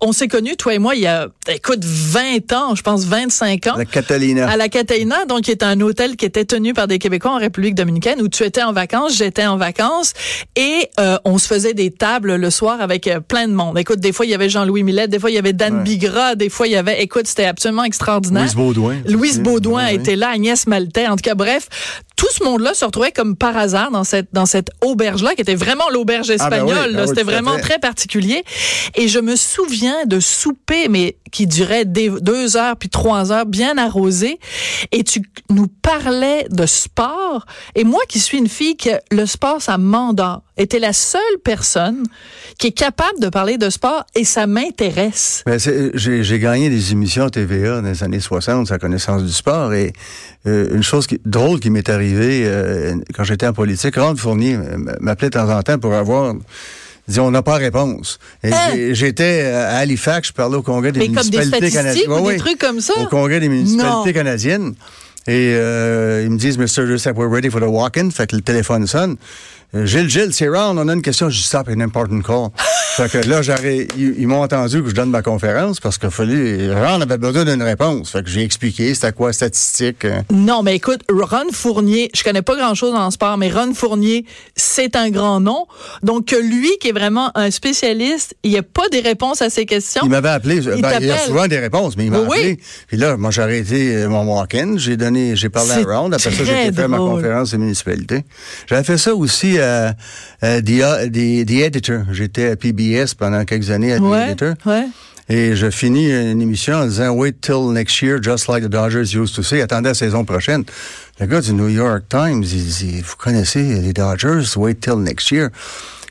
on, 0.02 0.12
s'est 0.12 0.28
connus, 0.28 0.56
toi 0.58 0.74
et 0.74 0.80
moi, 0.80 0.96
il 0.96 1.02
y 1.02 1.08
a, 1.08 1.28
écoute, 1.48 1.84
20 1.84 2.54
ans, 2.54 2.76
je 2.76 2.82
pense 2.82 3.06
25 3.06 3.68
ans. 3.68 3.76
La 3.78 3.86
Catalina. 3.86 4.50
À 4.50 4.58
la 4.58 4.70
Catalina, 4.70 5.26
donc, 5.26 5.42
qui 5.42 5.52
est 5.52 5.64
un 5.64 5.80
hôtel 5.82 6.16
qui 6.16 6.26
était 6.26 6.46
tenu 6.46 6.74
par 6.74 6.88
des 6.88 7.00
Québécois 7.00 7.32
en 7.32 7.38
République 7.38 7.76
dominicaine 7.76 8.22
où 8.22 8.28
tu 8.28 8.44
étais 8.44 8.64
en 8.64 8.74
vacances, 8.74 9.16
j'étais 9.16 9.46
en 9.46 9.58
vacances 9.58 10.14
et 10.56 10.90
euh, 11.00 11.18
on 11.26 11.38
se 11.38 11.48
faisait 11.48 11.74
des 11.74 11.92
tables 11.92 12.36
le 12.36 12.50
soir 12.50 12.82
avec 12.82 13.08
euh, 13.08 13.20
plein 13.20 13.48
de 13.48 13.54
monde. 13.54 13.78
Écoute, 13.78 14.00
des 14.00 14.12
fois, 14.12 14.26
il 14.26 14.30
y 14.30 14.36
avait 14.36 14.50
Jean-Louis 14.50 14.84
Millet, 14.84 15.08
des 15.08 15.20
fois, 15.20 15.32
il 15.32 15.36
y 15.36 15.40
avait 15.40 15.54
Dan 15.54 15.84
Bigra, 15.84 16.36
des 16.36 16.50
fois, 16.50 16.68
il 16.68 16.74
y 16.74 16.76
avait, 16.76 17.02
écoute, 17.02 17.28
c'était 17.28 17.46
absolument 17.46 17.84
extraordinaire. 17.84 18.44
Louise 18.44 18.56
Baudouin. 18.56 18.98
Louise 19.06 19.40
Baudouin 19.40 19.88
était 19.88 20.16
là, 20.16 20.30
Agnès 20.30 20.68
Maltais. 20.68 21.08
En 21.08 21.16
tout 21.16 21.24
cas, 21.24 21.36
bref, 21.36 21.68
tout 22.16 22.28
ce 22.32 22.44
monde-là 22.44 22.74
se 22.74 22.86
retrouvait 22.86 23.12
comme 23.12 23.36
par 23.36 23.58
hasard 23.58 23.92
dans 23.92 24.04
cette, 24.04 24.28
dans 24.34 24.46
cette 24.46 24.70
auberge-là, 24.82 25.36
qui 25.36 25.42
était 25.42 25.56
vraiment 25.56 25.90
l'auberge 25.92 26.30
ah, 26.30 26.50
ben 26.50 26.58
espagnole. 26.58 26.96
Ah 26.98 27.08
c'était 27.08 27.24
vraiment 27.24 27.58
très 27.60 27.80
particulier. 27.80 28.44
Et 28.96 29.08
je 29.08 29.20
me 29.20 29.36
souviens 29.36 30.06
de 30.06 30.20
souper, 30.20 30.88
mais 30.90 31.18
qui 31.32 31.48
durait 31.48 31.86
deux 31.86 32.58
heures 32.58 32.78
puis 32.78 32.90
trois 32.90 33.32
heures, 33.32 33.46
bien 33.46 33.78
arrosé. 33.78 34.40
Et 34.92 35.04
tu 35.04 35.22
nous 35.50 35.68
parlais 35.68 36.46
de 36.50 36.66
sport. 36.66 37.46
Et 37.76 37.84
moi, 37.84 38.02
qui 38.08 38.20
suis 38.20 38.38
une 38.38 38.50
fille 38.50 38.78
que 38.78 38.92
le 39.12 39.26
sport, 39.26 39.62
ça 39.62 39.78
m'endort, 39.78 40.44
était 40.58 40.80
la 40.80 40.94
seule 40.94 41.22
personne 41.44 42.04
qui 42.58 42.68
est 42.68 42.72
capable 42.72 43.20
de 43.20 43.30
parler 43.30 43.58
de 43.58 43.70
sport 43.70 44.06
et 44.16 44.24
ça 44.24 44.48
m'intéresse. 44.48 45.44
Ben, 45.46 45.60
j'ai 45.60 46.40
gagné 46.40 46.70
des 46.70 46.92
émissions 46.92 47.30
TVA 47.30 47.82
dans 47.82 47.90
les 47.90 48.04
années 48.04 48.20
60, 48.20 48.68
sa 48.68 48.78
connaissance 48.78 49.24
du 49.24 49.32
sport. 49.32 49.74
Et 49.74 49.94
euh, 50.46 50.76
une 50.76 50.84
chose 50.84 51.08
qui, 51.08 51.20
drôle 51.26 51.60
qui 51.60 51.70
m'est 51.70 51.90
arrivée 51.90 52.44
euh, 52.46 52.96
quand 53.16 53.24
j'étais 53.24 53.48
en 53.48 53.54
politique, 53.54 53.96
Ron 53.96 54.16
Fournier 54.16 54.58
m'appelait 55.00 55.30
de 55.30 55.34
temps 55.40 55.50
en 55.50 55.62
temps 55.62 55.80
pour 55.80 55.94
avoir 55.94 56.36
dit 57.08 57.20
on 57.20 57.32
n'a 57.32 57.42
pas 57.42 57.56
réponse. 57.56 58.20
Hein? 58.44 58.52
J'étais 58.92 59.42
à 59.42 59.78
Halifax, 59.78 60.30
je 60.30 60.34
parlais 60.34 60.58
au 60.58 60.62
Congrès 60.62 60.92
des 60.92 61.08
municipalités 61.08 61.72
canadiennes. 61.72 62.12
Ou 62.12 62.30
des 62.30 62.38
trucs 62.38 62.60
comme 62.60 62.80
ça? 62.80 62.94
Au 63.02 63.08
Congrès 63.08 63.40
des 63.40 63.50
municipalités 63.50 64.14
canadiennes. 64.14 64.76
Et 65.26 65.54
euh, 65.56 66.24
ils 66.26 66.30
me 66.30 66.38
disent, 66.38 66.58
Mr. 66.58 66.86
Joseph, 66.86 67.16
we're 67.16 67.32
ready 67.32 67.50
for 67.50 67.62
the 67.62 67.66
walk-in. 67.66 68.10
Fait 68.10 68.28
que 68.28 68.36
le 68.36 68.42
téléphone 68.42 68.88
sonne. 68.88 69.16
Euh, 69.76 69.86
Gilles, 69.88 70.10
Gilles, 70.10 70.34
c'est 70.34 70.48
Ron, 70.48 70.78
on 70.78 70.88
a 70.88 70.94
une 70.94 71.02
question. 71.02 71.30
Je 71.30 71.38
dis 71.38 71.44
stop, 71.44 71.68
an 71.68 71.80
important 71.80 72.22
call. 72.22 72.50
fait 72.96 73.10
que 73.10 73.28
là, 73.28 73.42
j'aurais, 73.42 73.88
ils, 73.98 74.14
ils 74.20 74.28
m'ont 74.28 74.44
entendu 74.44 74.84
que 74.84 74.90
je 74.90 74.94
donne 74.94 75.10
ma 75.10 75.24
conférence 75.24 75.80
parce 75.80 75.98
qu'il 75.98 76.12
fallait, 76.12 76.72
Ron 76.72 77.02
avait 77.02 77.18
besoin 77.18 77.44
d'une 77.44 77.64
réponse. 77.64 78.12
Fait 78.12 78.22
que 78.24 78.30
j'ai 78.30 78.44
expliqué 78.44 78.94
c'était 78.94 79.12
quoi 79.14 79.34
statistique. 79.34 80.06
euh. 80.06 80.22
Non, 80.32 80.62
mais 80.62 80.76
écoute, 80.76 81.02
Ron 81.12 81.52
Fournier, 81.52 82.12
je 82.14 82.24
connais 82.24 82.44
pas 82.44 82.56
grand-chose 82.56 82.94
en 82.94 83.10
sport, 83.10 83.38
mais 83.38 83.50
Ron 83.50 83.74
Fournier, 83.74 84.26
c'est 84.56 84.96
un 84.96 85.10
grand 85.10 85.40
nom. 85.40 85.66
Donc, 86.04 86.26
que 86.28 86.36
lui, 86.36 86.70
qui 86.80 86.90
est 86.90 86.94
vraiment 86.94 87.32
un 87.36 87.50
spécialiste, 87.50 88.36
il 88.44 88.52
n'y 88.52 88.58
a 88.60 88.64
pas 88.64 88.88
des 88.92 89.00
réponses 89.00 89.42
à 89.42 89.50
ces 89.50 89.66
questions. 89.66 90.02
Il 90.04 90.10
m'avait 90.12 90.30
appelé. 90.30 90.62
Ben, 90.62 91.00
il, 91.02 91.10
a 91.10 91.18
souvent 91.18 91.48
des 91.48 91.58
réponses, 91.60 91.98
mais 91.98 92.06
il 92.06 92.12
m'a 92.12 92.20
Oui, 92.20 92.38
appelé. 92.38 92.60
Puis 92.88 92.98
là, 92.98 93.18
moi, 93.18 93.32
j'ai 93.32 93.42
arrêté 93.42 93.96
euh, 93.96 94.08
mon 94.08 94.24
walk-in. 94.24 94.76
J'ai 94.78 94.98
donné, 94.98 95.36
j'ai 95.36 95.50
parlé 95.50 95.72
à 95.72 95.78
Ron. 95.84 96.12
Après 96.12 96.30
ça, 96.32 96.44
j'ai 96.44 96.72
faire 96.72 96.90
ma 96.90 96.98
conférence 96.98 97.52
de 97.52 97.58
municipalité. 97.58 98.24
J'avais 98.68 98.84
fait 98.84 99.00
ça 99.00 99.16
aussi 99.16 99.58
à, 99.64 99.96
à 100.42 100.62
The, 100.62 100.70
uh, 100.70 101.10
The- 101.12 101.46
The 101.48 101.52
Editor. 101.64 102.02
J'étais 102.12 102.50
à 102.52 102.56
PBS 102.56 103.16
pendant 103.18 103.44
quelques 103.46 103.72
années 103.72 103.94
à 103.94 104.00
The 104.00 104.02
Editor. 104.30 104.54
ouais. 104.66 104.86
Et 105.30 105.56
je 105.56 105.70
finis 105.70 106.12
une 106.12 106.42
émission 106.42 106.76
en 106.76 106.86
disant 106.86 107.12
Wait 107.12 107.40
till 107.40 107.72
next 107.72 108.02
year, 108.02 108.22
just 108.22 108.50
like 108.50 108.62
the 108.64 108.68
Dodgers 108.70 109.16
used 109.16 109.34
to 109.36 109.42
say. 109.42 109.62
Attendez 109.62 109.88
la 109.90 109.94
saison 109.96 110.26
prochaine. 110.26 110.66
Le 111.20 111.26
gars 111.28 111.40
du 111.40 111.54
New 111.54 111.70
York 111.70 112.04
Times, 112.10 112.44
il 112.44 112.66
dit 112.66 113.02
Vous 113.02 113.16
connaissez 113.18 113.64
les 113.82 113.94
Dodgers, 113.94 114.44
wait 114.58 114.76
till 114.82 114.96
next 114.98 115.32
year. 115.32 115.48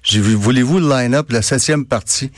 J'ai 0.02 0.18
voulez-vous 0.21 0.78
le 0.78 0.88
line-up, 0.88 1.30
la 1.30 1.42
septième 1.42 1.85
partie 1.85 2.30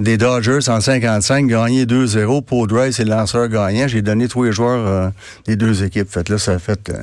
des 0.00 0.18
Dodgers 0.18 0.68
en 0.68 0.80
55, 0.80 1.46
gagné 1.46 1.86
2-0, 1.86 2.42
Paul 2.44 2.66
Drice 2.68 2.98
et 2.98 3.04
le 3.04 3.10
lanceur 3.10 3.48
gagnant? 3.48 3.86
J'ai 3.86 4.02
donné 4.02 4.26
tous 4.26 4.42
les 4.42 4.52
joueurs 4.52 4.84
euh, 4.86 5.08
des 5.46 5.54
deux 5.54 5.84
équipes. 5.84 6.10
Fait 6.10 6.28
là, 6.28 6.38
ça 6.38 6.54
a 6.54 6.58
fait. 6.58 6.88
euh, 6.90 6.96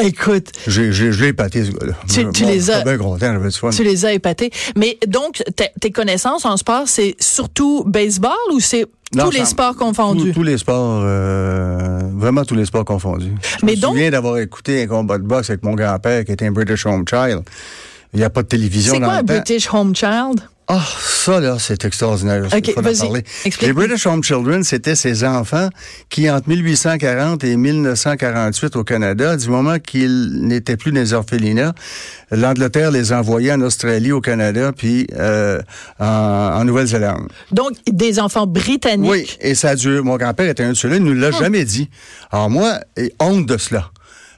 Écoute, 0.00 0.52
j'ai, 0.66 1.28
épaté, 1.28 1.64
ce 1.64 1.70
gars-là. 1.70 1.92
Tu- 2.08 2.30
tu 2.32 2.44
les 2.44 2.70
as- 2.70 2.82
bien 2.82 2.96
content, 2.98 3.36
tu 3.70 3.84
les 3.84 4.04
as 4.06 4.12
épatés. 4.12 4.50
Mais 4.76 4.98
donc, 5.06 5.42
tes- 5.80 5.90
connaissances 5.90 6.44
en 6.46 6.56
sport, 6.56 6.84
c'est 6.86 7.14
surtout 7.20 7.84
baseball 7.86 8.32
ou 8.52 8.60
c'est 8.60 8.86
tous 9.16 9.30
les 9.30 9.44
sports 9.44 9.72
Tous, 9.74 9.78
confondus? 9.80 10.32
tous 10.32 10.42
les 10.42 10.56
sports, 10.58 11.02
euh, 11.04 12.00
vraiment 12.14 12.44
tous 12.44 12.54
les 12.54 12.64
sports 12.64 12.84
confondus. 12.84 13.32
Je 13.60 13.66
Mais 13.66 13.72
me 13.72 13.80
donc- 13.80 13.92
souviens 13.92 14.10
d'avoir 14.10 14.38
écouté 14.38 14.82
un 14.82 14.86
combat 14.86 15.18
de 15.18 15.24
boxe 15.24 15.50
avec 15.50 15.62
mon 15.62 15.74
grand-père 15.74 16.24
qui 16.24 16.32
était 16.32 16.46
un 16.46 16.52
British 16.52 16.86
Home 16.86 17.04
Child. 17.08 17.42
Il 18.14 18.18
n'y 18.18 18.24
a 18.24 18.30
pas 18.30 18.42
de 18.42 18.48
télévision 18.48 18.94
C'est 18.94 19.00
dans 19.00 19.06
quoi 19.06 19.14
un 19.16 19.20
le 19.20 19.26
temps. 19.26 19.34
British 19.34 19.68
Home 19.72 19.94
Child? 19.94 20.40
Ah, 20.74 20.82
ça 20.98 21.38
là, 21.38 21.56
c'est 21.58 21.84
extraordinaire. 21.84 22.44
Ok, 22.46 22.68
Il 22.68 22.72
faut 22.72 22.80
en 22.80 22.82
vas-y, 22.82 22.98
parler. 22.98 23.24
Les 23.60 23.72
British 23.74 24.06
Home 24.06 24.22
Children, 24.24 24.64
c'était 24.64 24.94
ces 24.94 25.22
enfants 25.22 25.68
qui, 26.08 26.30
entre 26.30 26.48
1840 26.48 27.44
et 27.44 27.56
1948 27.56 28.76
au 28.76 28.82
Canada, 28.84 29.36
du 29.36 29.48
moment 29.50 29.78
qu'ils 29.78 30.30
n'étaient 30.40 30.78
plus 30.78 30.90
des 30.92 31.12
orphelinats, 31.12 31.74
l'Angleterre 32.30 32.90
les 32.90 33.12
envoyait 33.12 33.52
en 33.52 33.60
Australie, 33.60 34.12
au 34.12 34.22
Canada, 34.22 34.72
puis 34.74 35.06
euh, 35.14 35.60
en, 36.00 36.06
en 36.06 36.64
Nouvelle-Zélande. 36.64 37.28
Donc, 37.50 37.72
des 37.90 38.18
enfants 38.18 38.46
britanniques. 38.46 39.10
Oui, 39.10 39.26
et 39.42 39.54
ça 39.54 39.70
a 39.70 39.76
duré. 39.76 40.00
Mon 40.00 40.16
grand-père 40.16 40.48
était 40.48 40.62
un 40.64 40.70
de 40.70 40.74
ceux-là, 40.74 40.96
il 40.96 41.04
ne 41.04 41.12
nous 41.12 41.20
l'a 41.20 41.28
Ah. 41.34 41.38
jamais 41.38 41.64
dit. 41.66 41.90
Alors 42.30 42.48
moi, 42.48 42.78
et 42.96 43.12
honte 43.20 43.44
de 43.44 43.58
cela. 43.58 43.90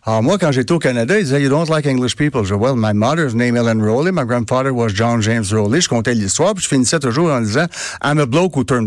Alors 0.07 0.23
moi, 0.23 0.37
quand 0.37 0.53
j'étais 0.53 0.73
au 0.73 0.79
Canada, 0.79 1.19
il 1.19 1.25
disait, 1.25 1.41
You 1.41 1.49
don't 1.49 1.69
like 1.71 1.87
English 1.87 2.15
people. 2.15 2.45
Je 2.45 2.55
dis, 2.55 2.61
Well, 2.61 2.75
my 2.77 2.93
mother's 2.93 3.35
name 3.35 3.57
Ellen 3.57 3.81
Rowley, 3.81 4.13
my 4.13 4.25
grandfather 4.25 4.75
was 4.75 4.91
John 4.91 5.23
James 5.23 5.51
Rowley. 5.51 5.81
Je 5.81 5.89
comptais 5.89 6.15
l'histoire, 6.15 6.53
puis 6.55 6.63
je 6.63 6.69
finissais 6.69 6.99
toujours 6.99 7.33
en 7.33 7.41
disant, 7.41 7.67
I'm 8.03 8.19
a 8.19 8.27
bloke 8.27 8.55
who 8.55 8.65
I'm 8.69 8.87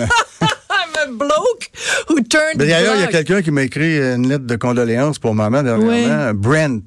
a 0.00 1.06
bloke 1.10 1.70
who 2.08 2.20
turned 2.22 2.58
Mais 2.58 2.66
D'ailleurs, 2.66 2.94
il 2.94 3.00
y 3.00 3.04
a 3.04 3.08
quelqu'un 3.08 3.42
qui 3.42 3.50
m'a 3.50 3.62
écrit 3.62 3.98
une 3.98 4.28
lettre 4.28 4.46
de 4.46 4.56
condoléances 4.56 5.18
pour 5.18 5.34
maman 5.34 5.64
dernièrement, 5.64 6.32
Brent 6.34 6.80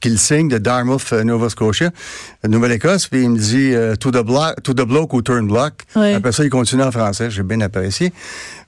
qu'il 0.00 0.18
signe 0.18 0.48
de 0.48 0.58
Dartmouth, 0.58 1.04
euh, 1.12 1.22
Nova 1.24 1.48
Scotia, 1.48 1.90
Nouvelle-Écosse, 2.46 3.06
puis 3.06 3.22
il 3.22 3.30
me 3.30 3.38
dit 3.38 3.72
euh, 3.72 3.94
to, 3.94 4.10
the 4.10 4.24
block, 4.24 4.62
to 4.62 4.74
the 4.74 4.82
bloke 4.86 5.12
who 5.12 5.22
turned 5.22 5.48
black. 5.48 5.84
Ouais. 5.96 6.14
Après 6.14 6.32
ça, 6.32 6.44
il 6.44 6.50
continue 6.50 6.82
en 6.82 6.90
français, 6.92 7.30
j'ai 7.30 7.42
bien 7.42 7.60
apprécié. 7.60 8.12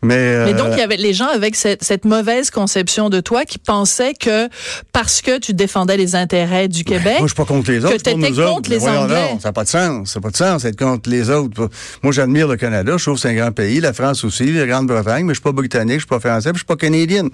Mais, 0.03 0.45
Mais 0.45 0.53
euh, 0.53 0.57
donc, 0.57 0.69
il 0.73 0.79
y 0.79 0.83
avait 0.83 0.97
les 0.97 1.13
gens 1.15 1.29
avec 1.29 1.57
cette, 1.57 1.83
cette 1.83 2.05
mauvaise 2.05 2.51
conception 2.51 3.09
de 3.11 3.21
toi 3.21 3.45
qui 3.45 3.59
pensaient 3.59 4.15
que 4.15 4.49
parce 4.93 5.23
que 5.23 5.39
tu 5.39 5.55
défendais 5.55 5.97
les 5.97 6.15
intérêts 6.15 6.69
du 6.69 6.85
Québec, 6.85 7.17
Moi, 7.19 7.23
je 7.23 7.27
suis 7.29 7.35
pas 7.37 7.45
contre 7.45 7.71
les 7.71 7.79
autres. 7.85 7.97
que 7.97 8.03
contre 8.03 8.05
t'étais 8.21 8.31
nous 8.31 8.41
autres. 8.41 8.55
contre 8.55 8.71
les 8.71 8.77
Mais 8.77 8.81
voyons 8.83 9.01
Anglais. 9.03 9.29
donc, 9.33 9.43
ça 9.43 9.49
n'a 9.49 9.53
pas 9.53 9.65
de 9.65 9.69
sens. 9.69 10.11
Ça 10.11 10.21
n'a 10.21 10.23
pas 10.23 10.31
de 10.31 10.37
sens 10.37 10.63
d'être 10.63 10.79
contre 10.79 11.09
les 11.11 11.31
autres. 11.31 11.71
Moi, 12.03 12.13
j'admire 12.13 12.49
le 12.49 12.57
Canada. 12.57 12.97
Je 12.97 13.03
trouve 13.03 13.15
que 13.17 13.21
c'est 13.23 13.31
un 13.31 13.35
grand 13.35 13.53
pays. 13.53 13.81
La 13.81 13.93
France 13.93 14.25
aussi, 14.25 14.53
la 14.53 14.67
Grande-Bretagne. 14.67 15.25
Mais 15.25 15.33
je 15.35 15.39
suis 15.39 15.43
pas 15.43 15.53
britannique, 15.53 15.95
je 15.97 16.01
suis 16.01 16.07
pas 16.07 16.21
français, 16.21 16.51
puis 16.51 16.59
je 16.59 16.59
suis 16.61 16.67
pas 16.67 16.77
canadien. 16.77 17.29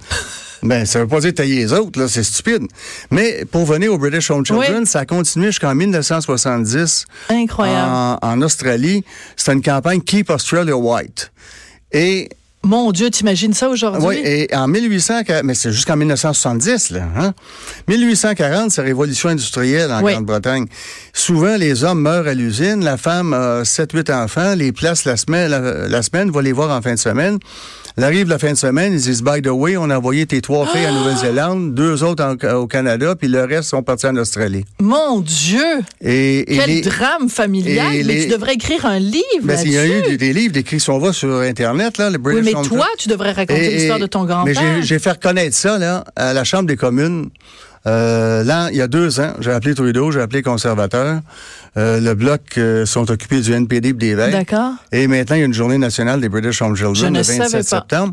Ben, 0.63 0.85
ça 0.85 0.99
veut 1.01 1.07
pas 1.09 1.21
dire 1.21 1.33
tailler 1.35 1.57
les 1.57 1.73
autres, 1.73 1.99
là. 1.99 2.07
C'est 2.09 2.23
stupide. 2.23 2.63
Mais 3.11 3.45
pour 3.51 3.65
venir 3.65 3.93
au 3.93 3.99
British 3.99 4.31
Home 4.31 4.45
Children, 4.45 4.81
Oui. 4.81 4.87
ça 4.87 5.01
a 5.01 5.07
continué 5.07 5.47
jusqu'en 5.47 5.75
1970. 5.75 7.07
incroyable. 7.31 7.89
En, 7.91 8.19
en 8.23 8.43
Australie, 8.43 9.05
c'était 9.37 9.53
une 9.55 9.63
campagne 9.63 10.01
Keep 10.03 10.31
Australia 10.31 10.77
White. 10.77 11.33
Et 11.93 12.29
Mon 12.63 12.93
Dieu, 12.93 13.09
t'imagines 13.11 13.55
ça 13.55 13.71
aujourd'hui? 13.71 14.07
oui, 14.07 14.21
et 14.23 14.55
en 14.55 14.69
1840, 14.69 15.45
mais 15.45 15.55
c'est 15.55 15.73
jusqu'en 15.73 15.97
1970, 15.97 16.91
là. 16.91 17.05
Hein? 17.17 17.33
1840, 17.89 18.71
c'est 18.71 18.83
la 18.83 18.87
révolution 18.89 19.31
industrielle 19.31 19.91
en 19.91 20.03
Oui. 20.03 20.13
Grande-Bretagne. 20.13 20.67
Souvent, 21.15 21.57
les 21.57 21.85
hommes 21.85 22.03
meurent 22.03 22.27
à 22.29 22.35
l'usine, 22.35 22.85
la 22.85 22.97
femme 22.99 23.33
a 23.33 23.63
7-8 23.63 24.13
enfants, 24.13 24.55
les 24.55 24.73
places 24.73 25.05
la 25.07 25.17
semaine, 25.17 25.51
la, 25.51 25.89
la 25.89 26.03
semaine, 26.03 26.31
va 26.31 26.43
les 26.43 26.53
voir 26.53 26.71
en 26.77 26.83
fin 26.83 26.93
de 26.95 26.99
semaine. 26.99 27.39
Elle 28.01 28.05
arrive 28.07 28.31
la 28.31 28.39
fin 28.39 28.51
de 28.53 28.57
semaine, 28.57 28.95
ils 28.95 29.01
disent, 29.03 29.23
by 29.23 29.43
the 29.43 29.49
way, 29.51 29.77
on 29.77 29.91
a 29.91 29.99
envoyé 29.99 30.25
tes 30.25 30.41
trois 30.41 30.67
filles 30.67 30.87
Ah! 30.89 30.91
en 30.91 31.01
Nouvelle-Zélande, 31.01 31.75
deux 31.75 32.03
autres 32.03 32.25
en- 32.25 32.55
au 32.55 32.67
Canada, 32.67 33.15
puis 33.15 33.29
le 33.29 33.45
reste 33.45 33.65
sont 33.69 33.83
partis 33.83 34.07
en 34.07 34.17
Australie. 34.17 34.65
Mon 34.81 35.21
Dieu! 35.21 35.61
Et, 36.01 36.39
et 36.51 36.57
Quel 36.57 36.71
les- 36.71 36.81
drame 36.81 37.29
familial! 37.29 37.95
et 37.95 38.03
Mais 38.03 38.15
les- 38.15 38.23
tu 38.25 38.31
devrais 38.31 38.55
écrire 38.55 38.87
un 38.87 38.99
livre 38.99 39.21
Ben, 39.43 39.59
il 39.67 39.73
y 39.73 39.77
a 39.77 39.87
eu 39.87 40.01
des, 40.01 40.17
des 40.17 40.33
livres 40.33 40.55
va 40.99 41.13
sur 41.13 41.41
Internet, 41.41 41.99
là, 41.99 42.09
le 42.09 42.17
Oui, 42.17 42.23
British 42.37 42.45
mais 42.47 42.55
Home 42.59 42.67
toi, 42.69 42.87
tu 42.97 43.11
devrais 43.11 43.33
raconter 43.33 43.69
l'histoire 43.71 43.99
de 43.99 44.07
ton 44.07 44.23
Mais 44.23 44.29
grand-père. 44.29 44.55
j'ai- 44.77 44.83
j'ai 44.83 44.99
fait 44.99 45.11
reconnaître 45.11 45.55
ça 45.55 45.77
là, 45.77 46.03
à 46.17 46.33
la 46.33 46.45
Chambre 46.45 46.65
des 46.69 46.77
communes. 46.77 47.29
Euh, 47.87 48.45
là, 48.45 48.69
il 48.71 48.77
y 48.77 48.83
a 48.83 48.89
deux 48.89 49.21
ans, 49.21 49.33
j'ai 49.41 49.51
appelé 49.53 49.75
Trudeau, 49.75 50.11
j'ai 50.11 50.21
appelé 50.21 50.43
conservateur. 50.43 51.21
Euh, 51.77 52.01
le 52.01 52.15
bloc 52.15 52.41
euh, 52.59 52.85
sont 52.85 53.09
occupés 53.11 53.41
du 53.41 53.53
NPD 53.53 53.91
et 53.91 53.93
des 53.93 54.15
Verts. 54.15 54.31
D'accord. 54.31 54.73
Et 54.91 55.07
maintenant, 55.07 55.37
il 55.37 55.39
y 55.39 55.43
a 55.43 55.47
une 55.47 55.55
journée 55.55 55.79
nationale 55.79 56.21
des 56.21 56.29
British 56.29 56.61
Home 56.63 56.75
Children 56.75 57.17
le 57.17 57.23
savais 57.23 57.39
27 57.39 57.53
pas. 57.53 57.63
septembre. 57.79 58.13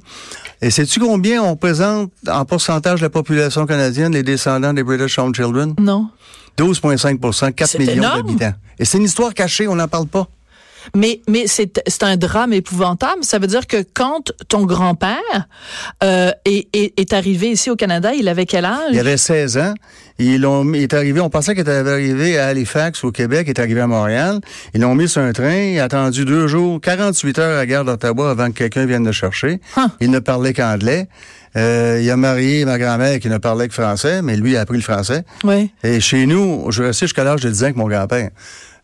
Et 0.62 0.70
sais-tu 0.70 1.00
combien 1.00 1.42
on 1.42 1.56
présente 1.56 2.12
en 2.28 2.46
pourcentage 2.46 3.00
de 3.00 3.06
la 3.06 3.10
population 3.10 3.66
canadienne 3.66 4.14
les 4.14 4.24
descendants 4.24 4.74
des 4.74 4.84
British 4.84 5.18
Home 5.18 5.34
Children? 5.34 5.74
Non. 5.80 6.08
12,5% 6.58 7.54
4 7.54 7.70
C'est 7.70 7.80
millions 7.80 8.02
d'habitants. 8.02 8.54
Et 8.80 8.86
c'est 8.86 8.98
une 8.98 9.04
histoire 9.04 9.34
cachée, 9.34 9.68
on 9.68 9.76
n'en 9.76 9.88
parle 9.88 10.08
pas. 10.08 10.28
Mais, 10.96 11.22
mais 11.28 11.48
c'est, 11.48 11.82
c'est 11.88 12.04
un 12.04 12.16
drame 12.16 12.54
épouvantable. 12.54 13.24
Ça 13.24 13.40
veut 13.40 13.48
dire 13.48 13.68
que 13.68 13.84
quand 13.94 14.32
ton 14.48 14.66
grand-père 14.66 15.18
euh, 16.04 16.32
est, 16.46 16.68
est, 16.74 16.98
est 16.98 17.14
arrivé 17.14 17.52
ici 17.52 17.70
au 17.70 17.76
Canada, 17.76 18.14
il 18.14 18.28
avait 18.28 18.46
quel 18.46 18.66
âge? 18.66 18.92
Il 18.94 19.00
avait 19.00 19.18
16 19.18 19.58
ans. 19.58 19.74
Ils 20.20 20.42
l'ont 20.42 20.64
mis- 20.64 20.80
il 20.80 20.84
est 20.84 20.94
arrivé, 20.94 21.20
on 21.22 21.30
pensait 21.30 21.54
qu'il 21.54 21.62
était 21.62 21.72
arrivé 21.72 22.38
à 22.40 22.48
Halifax, 22.48 23.04
au 23.04 23.12
Québec, 23.12 23.44
il 23.48 23.52
est 23.52 23.60
arrivé 23.60 23.82
à 23.82 23.88
Montréal. 23.88 24.40
Ils 24.74 24.82
l'ont 24.82 24.96
mis 24.96 25.08
sur 25.08 25.22
un 25.22 25.32
train, 25.32 25.54
il 25.56 25.80
a 25.80 25.84
attendu 25.86 26.26
deux 26.26 26.48
jours, 26.48 26.82
48 26.82 27.40
heures 27.40 27.54
à 27.54 27.58
la 27.58 27.66
gare 27.66 27.86
d'Ottawa 27.86 28.32
avant 28.32 28.48
que 28.48 28.54
quelqu'un 28.58 28.86
vienne 28.86 29.06
le 29.06 29.12
chercher. 29.12 29.60
Huh. 29.78 29.82
Il 30.00 30.10
ne 30.12 30.20
parlait 30.20 30.54
qu'anglais. 30.54 31.08
Euh, 31.56 32.00
il 32.04 32.10
a 32.12 32.18
marié 32.18 32.66
ma 32.66 32.78
grand-mère 32.78 33.20
qui 33.20 33.30
ne 33.30 33.38
parlait 33.38 33.68
que 33.68 33.74
français, 33.74 34.22
mais 34.22 34.36
lui 34.36 34.56
a 34.58 34.62
appris 34.62 34.78
le 34.78 34.84
français. 34.84 35.24
Oui. 35.44 35.72
Et 35.84 36.00
chez 36.00 36.26
nous, 36.28 36.66
je 36.70 36.84
restais 36.84 37.06
jusqu'à 37.08 37.24
l'âge 37.24 37.42
de 37.42 37.50
10 37.50 37.62
ans 37.64 37.66
avec 37.66 37.76
mon 37.78 37.88
grand-père. 37.88 38.30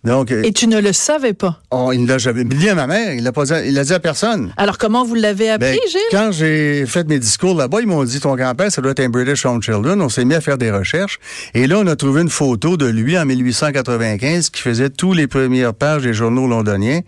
Donc, 0.04 0.32
euh, 0.32 0.42
Et 0.44 0.52
tu 0.52 0.68
ne 0.68 0.82
le 0.82 0.92
savais 0.92 1.32
pas. 1.34 1.62
on- 1.72 1.92
il 1.94 2.04
ne 2.04 2.08
l'a 2.08 2.18
jamais 2.18 2.44
dit 2.44 2.68
à 2.68 2.76
ma 2.76 2.88
mère, 2.88 3.14
il 3.14 3.24
l'a 3.24 3.32
pas 3.32 3.46
dit, 3.46 3.54
il 3.68 3.74
l'a 3.74 3.84
dit 3.86 3.94
à 3.94 4.00
personne. 4.00 4.54
Alors, 4.58 4.78
comment 4.78 5.06
vous 5.06 5.16
l'avez 5.16 5.50
appris, 5.50 5.68
Ben, 5.72 5.90
Gilles? 5.90 6.00
quand 6.12 6.32
j'ai 6.34 6.86
fait 6.86 7.08
mes 7.08 7.20
discours 7.20 7.56
là-bas, 7.56 7.80
ils 7.82 7.88
m'ont 7.88 8.04
dit 8.04 8.20
ton 8.20 8.36
grand-père, 8.36 8.70
ça 8.72 8.82
doit 8.82 8.92
être 8.92 9.00
un 9.00 9.10
British 9.10 9.46
Home 9.46 9.62
Children. 9.64 10.02
On 10.02 10.10
s'est 10.10 10.26
mis 10.26 10.34
à 10.36 10.42
faire 10.42 10.58
des 10.58 10.72
recherches. 10.72 11.20
Et 11.54 11.68
là, 11.68 11.80
on 11.80 11.88
a 11.88 11.96
trouvé 11.96 12.22
une 12.22 12.30
photo 12.30 12.76
de 12.76 12.86
lui 12.86 13.18
en 13.18 13.26
1895 13.26 14.50
qui 14.50 14.62
faisait 14.62 14.90
tous 14.90 15.14
les 15.14 15.28
premières 15.28 15.74
pages 15.74 16.04
des 16.04 16.14
journaux 16.14 16.48
londoniens. 16.48 17.00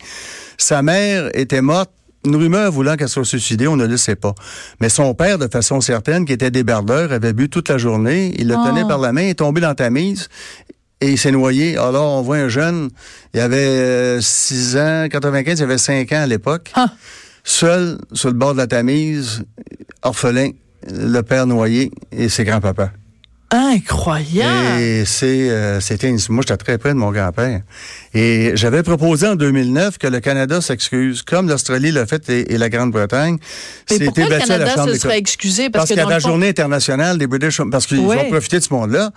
Sa 0.58 0.82
mère 0.82 1.30
était 1.34 1.62
morte. 1.62 1.92
Une 2.26 2.38
rumeur 2.38 2.72
voulant 2.72 2.96
qu'elle 2.96 3.08
soit 3.10 3.24
suicidée, 3.24 3.68
on 3.68 3.76
ne 3.76 3.86
le 3.86 3.98
sait 3.98 4.16
pas. 4.16 4.34
Mais 4.80 4.90
son 4.90 5.14
père, 5.14 5.38
de 5.38 5.48
façon 5.48 5.80
certaine, 5.80 6.26
qui 6.26 6.34
était 6.34 6.50
débardeur, 6.50 7.12
avait 7.12 7.34
bu 7.34 7.50
toute 7.50 7.70
la 7.70 7.78
journée. 7.78 8.34
Il 8.40 8.48
le 8.48 8.56
Oh. 8.58 8.66
tenait 8.68 8.88
par 8.88 8.98
la 8.98 9.12
main, 9.12 9.28
est 9.28 9.36
tombé 9.36 9.62
dans 9.62 9.68
la 9.68 9.76
Tamise 9.76 10.28
et 11.06 11.12
il 11.12 11.18
s'est 11.18 11.32
noyé. 11.32 11.78
Alors, 11.78 12.13
on 12.18 12.22
voit 12.22 12.38
un 12.38 12.50
jeune, 12.50 12.89
il 13.34 13.39
avait 13.39 14.18
6 14.22 14.78
ans, 14.78 15.08
95, 15.10 15.60
il 15.60 15.63
avait 15.63 15.78
5 15.78 16.12
ans 16.13 16.22
à 16.24 16.28
l'époque 16.28 16.72
Ah. 16.76 16.91
seul 17.44 17.98
sur 18.13 18.30
le 18.30 18.36
bord 18.36 18.54
de 18.54 18.58
la 18.60 18.68
Tamise, 18.68 19.44
orphelin, 20.02 20.50
le 20.91 21.22
père 21.22 21.46
noyé 21.48 21.91
et 22.12 22.30
ses 22.30 22.44
grands-papas. 22.44 22.89
Incroyable. 23.52 24.80
Et 24.82 25.06
c'est, 25.06 25.50
euh, 25.50 25.80
c'était 25.80 26.10
une- 26.10 26.20
moi, 26.30 26.44
j'étais 26.46 26.58
très 26.58 26.78
près 26.78 26.89
de 26.89 26.96
mon 27.00 27.12
grand-père. 27.12 27.62
Et 28.17 28.54
j'avais 28.56 28.82
proposé 28.82 29.28
en 29.28 29.36
2009 29.36 29.97
que 29.97 30.08
le 30.08 30.21
Canada 30.21 30.62
s'excuse, 30.62 31.21
comme 31.21 31.49
l'Australie 31.49 31.91
l'a 31.91 32.06
fait 32.06 32.30
et, 32.30 32.54
et 32.54 32.58
la 32.58 32.69
Grande-Bretagne. 32.69 33.38
C'était 33.86 34.06
pourquoi 34.06 34.23
le 34.23 34.30
battu 34.30 34.51
à 34.54 34.58
la 34.58 34.65
Canada 34.65 34.75
Chambre 34.75 34.88
se 34.88 34.93
des 34.93 34.99
serait 34.99 35.17
excusé? 35.17 35.63
Parce, 35.69 35.71
Parce, 35.71 35.89
que 35.89 35.93
qu'il 35.95 36.01
y 36.04 36.06
a 36.06 36.10
la 36.10 36.19
journée 36.19 36.47
internationale 36.47 37.17
des 37.17 37.28
British, 37.28 37.60
parce 37.69 37.86
qu'ils 37.86 37.99
Ouais. 37.99 38.25
ont 38.25 38.30
profité 38.30 38.60
de 38.60 38.63
ce 38.63 38.73
monde-là. 38.73 39.12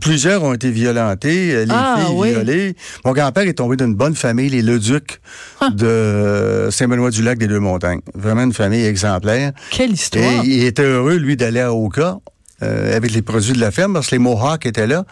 Plusieurs 0.00 0.42
ont 0.42 0.52
été 0.52 0.70
violentés, 0.72 1.64
les 1.64 1.70
Ah, 1.70 1.96
filles 2.00 2.14
oui. 2.16 2.30
violées. 2.30 2.74
Mon 3.04 3.12
grand-père 3.12 3.44
est 3.46 3.54
tombé 3.54 3.76
d'une 3.76 3.94
bonne 3.94 4.16
famille, 4.16 4.48
les 4.50 4.62
Leduc 4.62 5.20
Ah. 5.60 5.70
de 5.70 6.68
Saint-Benoît-du-Lac 6.72 7.38
des 7.38 7.46
Deux-Montagnes. 7.46 8.00
Vraiment 8.14 8.42
une 8.42 8.52
famille 8.52 8.84
exemplaire. 8.84 9.52
Quelle 9.70 9.90
Et 9.90 9.94
histoire. 9.94 10.44
il 10.44 10.64
était 10.64 10.82
heureux, 10.82 11.14
lui, 11.18 11.36
d'aller 11.36 11.60
à 11.60 11.72
Oka 11.72 12.18
euh, 12.62 12.96
avec 12.96 13.12
les 13.12 13.20
produits 13.22 13.52
de 13.52 13.60
la 13.60 13.70
ferme, 13.70 13.92
parce 13.94 14.06
que 14.08 14.14
les 14.14 14.18
Mohawks 14.20 14.64
étaient 14.66 14.86
là, 14.86 15.04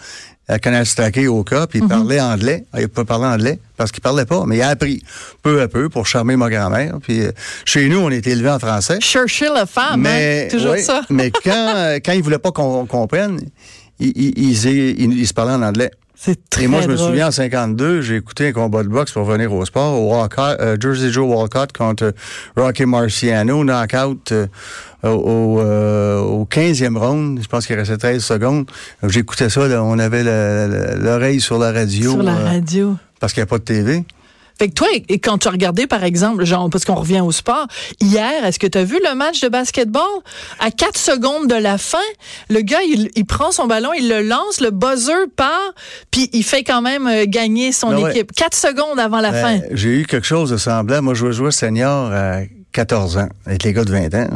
à 0.49 0.59
Kanastake, 0.59 1.19
Oka, 1.29 1.67
puis 1.67 1.79
il 1.81 1.89
parlait 1.89 2.21
anglais. 2.21 2.65
Il 2.79 2.89
peut 2.89 3.05
parler 3.05 3.27
anglais, 3.27 3.59
parce 3.77 3.93
qu'il 3.93 4.03
parlait 4.03 4.27
pas, 4.27 4.45
mais 4.47 4.57
il 4.57 4.63
a 4.63 4.69
appris 4.69 5.03
peu 5.43 5.63
à 5.63 5.69
peu 5.69 5.89
pour 5.89 6.07
charmer 6.07 6.37
ma 6.37 6.51
grand-mère. 6.51 6.95
Puis 7.03 7.21
euh, 7.23 7.33
chez 7.65 7.89
nous, 7.89 7.99
on 7.99 8.11
était 8.11 8.31
élevés 8.33 8.51
en 8.51 8.59
français. 8.59 8.99
Churchill 9.01 9.53
la 9.55 9.67
femme, 9.67 10.01
mais, 10.03 10.45
hein? 10.47 10.55
toujours 10.57 10.73
ouais, 10.73 10.83
ça. 10.83 11.03
mais 11.11 11.31
quand, 11.31 11.51
euh, 11.77 11.99
quand 12.05 12.13
il 12.13 12.23
voulait 12.23 12.39
pas 12.39 12.51
qu'on 12.53 12.85
comprenne, 12.87 13.41
il- 14.01 14.13
il- 14.17 15.19
il 15.19 15.27
se 15.27 15.33
parlait 15.33 15.53
en 15.53 15.63
anglais. 15.63 15.91
C'est 16.25 16.39
très 16.49 16.63
Et 16.63 16.67
moi, 16.69 16.81
je 16.83 16.87
me 16.87 16.95
drôle. 16.95 17.09
souviens, 17.09 17.27
en 17.27 17.31
52, 17.33 18.01
j'ai 18.01 18.15
écouté 18.15 18.47
un 18.47 18.53
combat 18.53 18.85
de 18.85 18.89
boxe 18.89 19.11
pour 19.11 19.25
venir 19.25 19.53
au 19.53 19.65
sport. 19.65 20.01
Au 20.01 20.09
Walcott, 20.13 20.57
euh, 20.61 20.77
Jersey 20.81 21.11
Joe 21.11 21.27
Walcott 21.27 21.73
contre 21.73 22.15
Rocky 22.57 22.85
Marciano, 22.87 23.65
knockout 23.65 24.31
euh, 24.31 24.47
au, 25.03 25.59
euh, 25.59 26.21
au 26.21 26.45
15e 26.45 26.97
round. 26.97 27.41
Je 27.43 27.49
pense 27.49 27.67
qu'il 27.67 27.75
restait 27.75 27.97
13 27.97 28.23
secondes. 28.23 28.71
J'écoutais 29.03 29.51
ça, 29.51 29.67
là, 29.67 29.83
on 29.83 29.99
avait 29.99 30.23
l'oreille 30.97 31.41
sur 31.41 31.59
la 31.59 31.73
radio. 31.73 32.13
Sur 32.13 32.23
la 32.23 32.37
euh, 32.37 32.45
radio. 32.45 32.97
parce 33.19 33.33
qu'il 33.33 33.41
n'y 33.41 33.49
a 33.49 33.51
pas 33.51 33.59
de 33.59 33.65
TV. 33.65 34.05
Fait 34.59 34.69
que 34.69 34.75
toi, 34.75 34.89
et 35.09 35.19
quand 35.19 35.39
tu 35.39 35.49
as 35.49 35.51
regardé, 35.51 35.87
par 35.87 36.05
exemple, 36.05 36.45
genre, 36.45 36.69
parce 36.71 36.85
qu'on 36.85 36.95
revient 36.95 37.21
au 37.21 37.33
sport, 37.33 37.67
hier, 38.01 38.45
est-ce 38.45 38.59
que 38.59 38.67
tu 38.67 38.79
as 38.79 38.85
vu 38.85 39.01
le 39.09 39.15
match 39.15 39.41
de 39.41 39.49
basketball? 39.49 40.03
À 40.61 40.71
4 40.71 40.97
secondes 40.97 41.49
de 41.49 41.55
la 41.55 41.79
fin, 41.79 41.99
le 42.49 42.61
gars, 42.61 42.83
il, 42.87 43.11
il 43.17 43.25
prend 43.25 43.51
son 43.51 43.67
ballon, 43.67 43.91
il 43.99 44.09
le 44.09 44.23
lance, 44.23 44.61
le 44.61 44.71
buzzer 44.71 45.27
part, 45.37 45.73
puis 46.11 46.31
il 46.33 46.45
fait 46.45 46.65
quand 46.65 46.83
même 46.83 47.07
euh, 47.07 47.25
gagner 47.27 47.73
son 47.73 47.91
Ben 47.91 47.99
ouais. 47.99 48.11
équipe. 48.13 48.33
4 48.33 48.55
secondes 48.55 48.99
avant 49.01 49.21
la 49.21 49.31
Ben, 49.33 49.43
fin. 49.61 49.67
J'ai 49.73 50.01
eu 50.01 50.07
quelque 50.07 50.27
chose 50.27 50.51
de 50.51 50.57
semblable. 50.57 51.03
Moi, 51.05 51.15
je 51.15 51.31
jouais 51.33 51.51
senior 51.51 52.13
à 52.13 52.41
14 52.73 53.19
ans, 53.19 53.29
avec 53.45 53.65
les 53.65 53.73
gars 53.73 53.85
de 53.85 53.91
20 53.93 54.15
ans. 54.15 54.29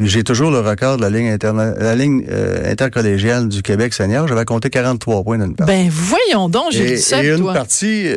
J'ai 0.00 0.24
toujours 0.24 0.50
le 0.50 0.60
record 0.60 0.96
de 0.96 1.02
la 1.02 1.10
ligne, 1.10 1.30
interna- 1.30 1.74
la 1.78 1.94
ligne 1.94 2.24
euh, 2.30 2.70
intercollégiale 2.70 3.48
du 3.48 3.62
Québec 3.62 3.92
senior. 3.92 4.26
J'avais 4.28 4.44
compté 4.46 4.70
43 4.70 5.22
points 5.24 5.38
dans 5.38 5.44
une 5.46 5.54
partie. 5.56 5.72
Ben 5.74 5.88
voyons 5.90 6.48
donc, 6.48 6.66
j'ai 6.70 6.92
et, 6.92 6.96
dit 6.96 7.02
ça, 7.02 7.22
et 7.22 7.28
une 7.28 7.40
toi. 7.40 7.52
partie, 7.52 8.08
euh, 8.08 8.16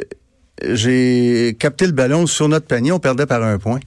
j'ai 0.64 1.56
capté 1.60 1.86
le 1.86 1.92
ballon 1.92 2.28
sur 2.28 2.48
notre 2.48 2.68
panier, 2.68 2.92
on 2.92 3.00
perdait 3.00 3.26
par 3.26 3.44
un 3.44 3.58
point. 3.58 3.80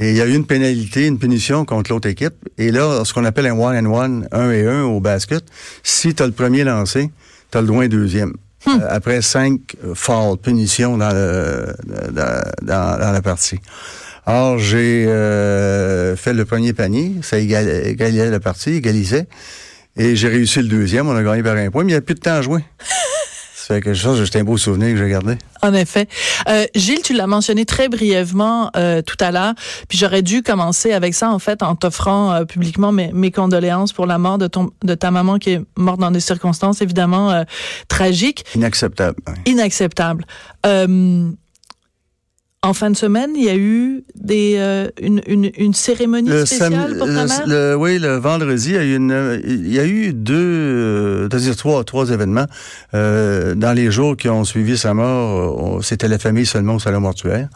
Et 0.00 0.10
il 0.10 0.16
y 0.16 0.20
a 0.20 0.26
eu 0.26 0.34
une 0.34 0.46
pénalité, 0.46 1.06
une 1.06 1.18
punition 1.18 1.64
contre 1.64 1.90
l'autre 1.90 2.08
équipe. 2.08 2.34
Et 2.56 2.70
là, 2.70 3.02
ce 3.04 3.12
qu'on 3.12 3.24
appelle 3.24 3.46
un 3.46 3.58
one 3.58 3.84
and 3.86 3.92
one, 3.92 4.28
un 4.30 4.50
et 4.52 4.64
un 4.64 4.82
au 4.84 5.00
basket, 5.00 5.42
si 5.82 6.14
tu 6.14 6.22
as 6.22 6.26
le 6.26 6.32
premier 6.32 6.62
lancé, 6.62 7.10
tu 7.50 7.58
as 7.58 7.60
le 7.62 7.66
droit 7.66 7.86
deuxième. 7.88 8.34
Hmm. 8.66 8.70
Euh, 8.80 8.86
après 8.90 9.22
cinq 9.22 9.76
fouls, 9.94 10.36
punitions 10.38 10.98
dans, 10.98 11.12
le, 11.12 11.74
dans, 12.12 12.42
dans- 12.62 12.98
dans 13.00 13.12
la 13.12 13.22
partie. 13.22 13.58
Alors, 14.26 14.58
j'ai 14.58 15.06
euh, 15.08 16.14
fait 16.16 16.34
le 16.34 16.44
premier 16.44 16.72
panier, 16.74 17.14
ça 17.22 17.38
égal- 17.38 17.86
égalisait 17.86 18.30
la 18.30 18.40
partie, 18.40 18.74
égalisait. 18.74 19.26
Et 19.96 20.14
j'ai 20.14 20.28
réussi 20.28 20.60
le 20.60 20.68
deuxième, 20.68 21.08
on 21.08 21.16
a 21.16 21.22
gagné 21.24 21.42
par 21.42 21.56
un 21.56 21.70
point, 21.70 21.82
mais 21.82 21.90
il 21.92 21.94
n'y 21.94 21.98
a 21.98 22.02
plus 22.02 22.14
de 22.14 22.20
temps 22.20 22.34
à 22.34 22.42
jouer. 22.42 22.62
Ça 23.68 23.74
fait 23.74 23.80
que 23.82 23.92
ça, 23.92 24.14
c'est 24.24 24.38
un 24.38 24.44
beau 24.44 24.56
souvenir 24.56 24.94
que 24.94 24.96
j'ai 24.96 25.10
gardé. 25.10 25.36
En 25.60 25.74
effet. 25.74 26.08
Euh, 26.48 26.64
Gilles, 26.74 27.02
tu 27.02 27.12
l'as 27.12 27.26
mentionné 27.26 27.66
très 27.66 27.90
brièvement 27.90 28.70
euh, 28.78 29.02
tout 29.02 29.18
à 29.20 29.30
l'heure, 29.30 29.52
puis 29.90 29.98
j'aurais 29.98 30.22
dû 30.22 30.42
commencer 30.42 30.92
avec 30.92 31.12
ça, 31.12 31.30
en 31.30 31.38
fait, 31.38 31.62
en 31.62 31.74
t'offrant 31.74 32.32
euh, 32.32 32.44
publiquement 32.46 32.92
mes, 32.92 33.12
mes 33.12 33.30
condoléances 33.30 33.92
pour 33.92 34.06
la 34.06 34.16
mort 34.16 34.38
de, 34.38 34.46
ton, 34.46 34.70
de 34.82 34.94
ta 34.94 35.10
maman 35.10 35.38
qui 35.38 35.50
est 35.50 35.60
morte 35.76 36.00
dans 36.00 36.10
des 36.10 36.20
circonstances 36.20 36.80
évidemment 36.80 37.30
euh, 37.30 37.42
tragiques. 37.88 38.46
Inacceptable. 38.54 39.18
ouais. 39.26 39.34
inacceptable. 39.44 40.24
Euh, 42.64 42.68
en 42.68 42.74
fin 42.74 42.90
de 42.90 42.96
semaine, 42.96 43.30
il 43.36 43.44
y 43.44 43.48
a 43.50 43.56
eu 43.56 44.04
des, 44.16 44.56
euh, 44.58 44.88
une, 45.00 45.20
une, 45.26 45.50
une 45.56 45.74
cérémonie 45.74 46.28
Le 46.28 46.44
spéciale 46.46 46.96
pour 46.98 47.06
ta 47.06 47.26
mère? 47.26 47.46
le- 47.46 47.74
oui, 47.76 47.98
le 47.98 48.16
vendredi, 48.16 48.70
il 48.70 48.74
y 48.74 48.78
a 48.78 48.84
eu, 48.84 48.96
une, 48.96 49.12
euh, 49.12 49.40
il 49.44 49.72
y 49.72 49.78
a 49.78 49.86
eu 49.86 50.12
deux, 50.12 50.34
euh, 50.36 51.28
c'est-à-dire 51.30 51.56
trois, 51.56 51.84
trois 51.84 52.10
événements. 52.10 52.46
Euh, 52.94 53.54
dans 53.54 53.72
les 53.72 53.90
jours 53.90 54.16
qui 54.16 54.28
ont 54.28 54.44
suivi 54.44 54.76
sa 54.76 54.92
mort, 54.94 55.56
on- 55.62 55.82
c'était 55.82 56.08
la 56.08 56.18
famille 56.18 56.46
seulement 56.46 56.74
au 56.76 56.78
salon 56.78 57.00
mortuaire. 57.00 57.48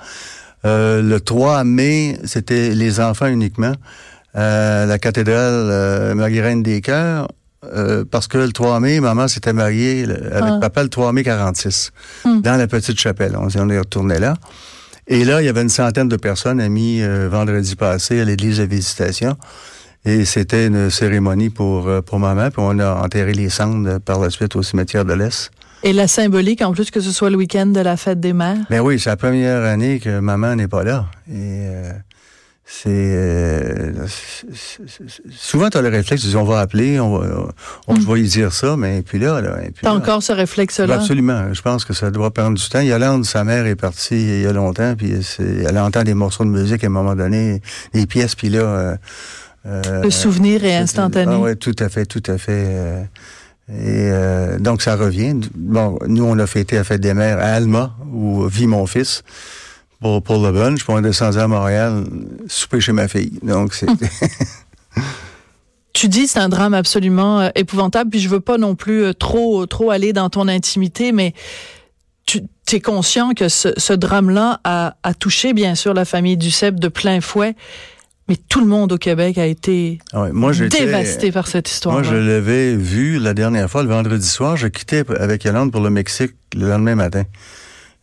Euh, 0.65 1.03
le 1.03 1.19
3 1.21 1.65
mai, 1.65 2.17
c'était 2.25 2.71
les 2.71 3.01
enfants 3.01 3.27
uniquement. 3.27 3.73
Euh, 4.37 4.87
la 4.87 4.99
cathédrale 5.01 5.69
euh, 5.71 6.15
Marie-Reine 6.15 6.63
des 6.63 6.81
Cœurs, 6.81 7.27
euh, 7.65 8.05
parce 8.09 8.29
que 8.29 8.39
le 8.39 8.53
3 8.53 8.79
mai, 8.79 9.01
maman 9.01 9.27
s'était 9.27 9.53
mariée 9.53 10.05
avec 10.05 10.45
Ah. 10.55 10.59
papa 10.61 10.85
le 10.85 10.89
3 10.89 11.13
mai 11.13 11.25
46, 11.25 11.91
Hmm. 12.25 12.41
dans 12.43 12.57
la 12.57 12.69
petite 12.69 12.99
chapelle. 13.01 13.37
On, 13.37 13.49
on 13.61 13.69
est 13.71 13.79
retourné 13.79 14.21
là. 14.21 14.35
Et 15.09 15.25
là, 15.25 15.43
il 15.43 15.47
y 15.47 15.49
avait 15.49 15.63
une 15.63 15.69
centaine 15.69 16.09
de 16.09 16.17
personnes 16.17 16.61
amis 16.61 17.03
euh, 17.03 17.29
vendredi 17.29 17.75
passé 17.75 18.21
à 18.21 18.25
l'église 18.25 18.59
de 18.59 18.65
Visitation. 18.65 19.37
Et 20.05 20.25
c'était 20.25 20.67
une 20.67 20.91
cérémonie 20.91 21.51
pour, 21.51 21.89
euh, 21.89 22.01
pour 22.01 22.19
maman. 22.19 22.51
Puis 22.51 22.59
on 22.65 22.79
a 22.79 22.95
enterré 23.03 23.33
les 23.33 23.49
cendres 23.49 23.89
euh, 23.89 23.99
par 23.99 24.21
la 24.21 24.31
suite 24.31 24.57
au 24.57 24.63
cimetière 24.63 25.05
de 25.05 25.13
l'Est. 25.13 25.51
Et 25.85 25.93
la 25.93 26.07
symbolique, 26.07 26.63
en 26.63 26.73
plus 26.73 26.91
que 26.91 27.01
ce 27.01 27.11
soit 27.11 27.31
le 27.31 27.37
week-end 27.37 27.67
de 27.67 27.81
la 27.81 27.97
fête 27.97 28.21
des 28.21 28.33
mères? 28.33 28.59
Mais 28.71 28.79
oui, 28.79 29.01
c'est 29.01 29.11
la 29.11 29.17
première 29.17 29.65
année 29.65 29.99
que 29.99 30.21
maman 30.21 30.55
n'est 30.55 30.69
pas 30.69 30.85
là. 30.85 31.07
Et 31.29 31.33
euh, 31.35 31.93
c'est... 32.65 32.89
euh, 32.91 33.93
souvent, 35.37 35.69
tu 35.69 35.79
as 35.79 35.83
le 35.83 35.89
réflexe, 35.89 36.23
tu 36.23 36.29
dis, 36.29 36.37
on 36.37 36.45
va 36.45 36.61
appeler, 36.61 36.99
on 37.01 37.19
va, 37.19 37.49
on, 37.87 37.97
je 37.97 38.07
vais 38.11 38.21
y 38.21 38.29
dire 38.29 38.53
ça, 38.53 38.77
mais 38.77 39.03
puis 39.03 39.19
là... 39.19 39.41
là 39.41 39.57
puis 39.63 39.73
T'as 39.83 39.91
là, 39.91 39.95
encore 39.97 40.23
ce 40.23 40.33
réflexe-là? 40.33 40.95
Absolument. 40.95 41.53
Je 41.53 41.61
pense 41.63 41.85
que 41.85 41.93
ça 41.93 42.11
doit 42.11 42.31
prendre 42.33 42.57
du 42.57 42.69
temps. 42.69 42.81
Yolande, 42.81 43.25
sa 43.25 43.45
mère, 43.45 43.67
est 43.67 43.77
partie 43.77 44.15
il 44.21 44.43
y 44.43 44.47
a 44.47 44.53
longtemps, 44.53 44.95
puis 44.97 45.23
c'est- 45.23 45.65
elle 45.69 45.79
entend 45.79 46.03
des 46.03 46.15
morceaux 46.15 46.45
de 46.45 46.51
musique 46.51 46.83
à 46.85 46.87
un 46.87 46.91
moment 46.91 47.15
donné, 47.15 47.61
des 47.93 48.07
pièces, 48.07 48.35
puis 48.35 48.49
là... 48.49 48.61
euh, 48.61 48.97
euh, 49.67 50.03
Le 50.03 50.11
souvenir 50.11 50.65
est 50.65 50.77
instantané. 50.77 51.33
Ah 51.35 51.41
oui, 51.41 51.57
tout 51.57 51.77
à 51.79 51.89
fait, 51.89 52.07
tout 52.07 52.23
à 52.27 52.39
fait. 52.39 52.65
euh, 52.67 53.03
et 53.69 54.11
euh, 54.11 54.59
donc, 54.59 54.83
ça 54.83 54.97
revient. 54.97 55.39
Bon, 55.55 55.99
nous, 56.07 56.25
on 56.25 56.39
a 56.39 56.47
fêté 56.47 56.77
la 56.77 56.85
fête 56.85 57.01
des 57.01 57.15
mères 57.15 57.39
à 57.39 57.53
Alma, 57.55 57.95
où 58.13 58.45
vit 58.47 58.67
mon 58.67 58.87
fils, 58.87 59.23
pour, 60.03 60.23
pour 60.23 60.45
le 60.45 60.53
bunch. 60.53 60.85
Puis 60.85 60.93
on 60.93 60.99
est 60.99 61.03
descendu 61.03 61.39
à 61.39 61.49
Montréal, 61.49 62.05
souper 62.49 62.81
chez 62.81 62.93
ma 62.93 63.09
fille. 63.09 63.39
Donc, 63.43 63.75
c'est... 63.75 63.87
Tu 65.95 66.09
dis 66.09 66.27
c'est 66.27 66.39
un 66.39 66.49
drame 66.49 66.73
absolument 66.73 67.41
euh, 67.41 67.49
épouvantable, 67.55 68.11
puis 68.11 68.21
je 68.21 68.29
veux 68.29 68.41
pas 68.41 68.57
non 68.57 68.75
plus 68.75 69.05
euh, 69.05 69.13
trop 69.13 69.67
trop 69.67 69.91
aller 69.91 70.15
dans 70.15 70.31
ton 70.31 70.49
intimité, 70.49 71.13
mais 71.13 71.35
tu 72.25 72.41
es 72.73 72.81
conscient 72.81 73.35
que 73.35 73.49
ce, 73.49 73.69
ce 73.77 73.93
drame-là 73.93 74.61
a, 74.65 74.97
a 75.03 75.13
touché 75.13 75.53
bien 75.53 75.75
sûr 75.75 75.93
la 75.93 76.07
famille 76.07 76.39
Duceppe 76.39 76.81
de 76.81 76.89
plein 76.89 77.21
fouet, 77.21 77.55
mais 78.29 78.37
tout 78.49 78.61
le 78.61 78.67
monde 78.67 78.93
au 78.93 78.99
Québec 78.99 79.37
a 79.37 79.47
été 79.47 79.99
Ah 80.13 80.29
moi, 80.33 80.53
dévasté 80.53 81.33
par 81.33 81.47
cette 81.47 81.69
histoire. 81.69 81.97
Moi, 81.97 82.03
je 82.03 82.15
l'avais 82.15 82.75
vu 82.75 83.19
la 83.19 83.35
dernière 83.35 83.69
fois, 83.69 83.83
le 83.83 83.91
vendredi 83.91 84.27
soir. 84.27 84.57
Je 84.57 84.69
quittais 84.69 85.05
avec 85.19 85.45
Yolande 85.45 85.73
pour 85.73 85.83
le 85.83 85.91
Mexique 85.91 86.33
le 86.55 86.69
lendemain 86.69 86.95
matin. 86.95 87.25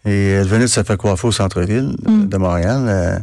Et 0.06 0.30
elle 0.30 0.48
venait 0.48 0.64
de 0.66 0.70
se 0.70 0.82
faire 0.84 0.98
coiffer 0.98 1.28
au 1.28 1.32
centre-ville 1.32 1.96
Mm. 2.08 2.28
de 2.30 2.38
Montréal. 2.38 2.86
Euh, 2.88 3.20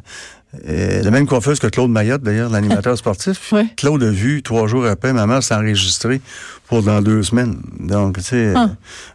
euh, 0.68 1.02
la 1.02 1.10
même 1.10 1.26
coiffeuse 1.26 1.58
que 1.58 1.66
Claude 1.66 1.90
Mayotte, 1.90 2.22
d'ailleurs, 2.22 2.48
l'animateur 2.48 2.96
sportif. 2.98 3.52
Ouais. 3.52 3.66
Claude 3.76 4.02
a 4.02 4.10
vu, 4.10 4.42
trois 4.42 4.66
jours 4.66 4.86
après, 4.86 5.12
ma 5.12 5.26
mère 5.26 5.42
s'est 5.42 5.54
enregistrée 5.54 6.20
pour 6.68 6.82
dans 6.82 7.02
deux 7.02 7.22
semaines. 7.22 7.56
Donc, 7.80 8.16
tu 8.18 8.22
sais, 8.22 8.52
Ah. 8.56 8.70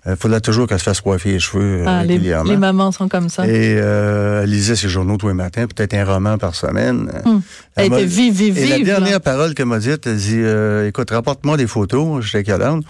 il 0.07 0.15
fallait 0.17 0.39
toujours 0.41 0.67
qu'elle 0.67 0.77
se 0.79 0.83
fasse 0.83 1.01
coiffer 1.01 1.31
les 1.33 1.39
cheveux 1.39 1.81
euh, 1.81 1.85
Ah, 1.87 2.03
les, 2.03 2.13
régulièrement. 2.15 2.49
les 2.51 2.57
mamans 2.57 2.91
sont 2.91 3.07
comme 3.07 3.29
ça. 3.29 3.47
Et 3.47 3.75
euh, 3.77 4.43
elle 4.43 4.49
lisait 4.51 4.75
ses 4.75 4.89
journaux 4.89 5.17
tous 5.17 5.29
les 5.29 5.33
matins, 5.33 5.65
peut-être 5.67 5.93
un 5.95 6.05
roman 6.05 6.37
par 6.37 6.53
semaine. 6.53 7.11
Hum. 7.25 7.41
Elle 7.75 7.87
était 7.87 8.05
vive, 8.05 8.33
vive, 8.35 8.57
et 8.59 8.67
la 8.67 8.77
là. 8.79 8.83
dernière 8.83 9.21
parole 9.21 9.53
qu'elle 9.55 9.65
m'a 9.67 9.79
dite, 9.79 10.05
elle 10.05 10.17
dit 10.17 10.35
euh, 10.37 10.87
Écoute, 10.87 11.09
rapporte-moi 11.09 11.57
des 11.57 11.67
photos, 11.67 12.23
j'étais 12.23 12.51
Yolande, 12.51 12.83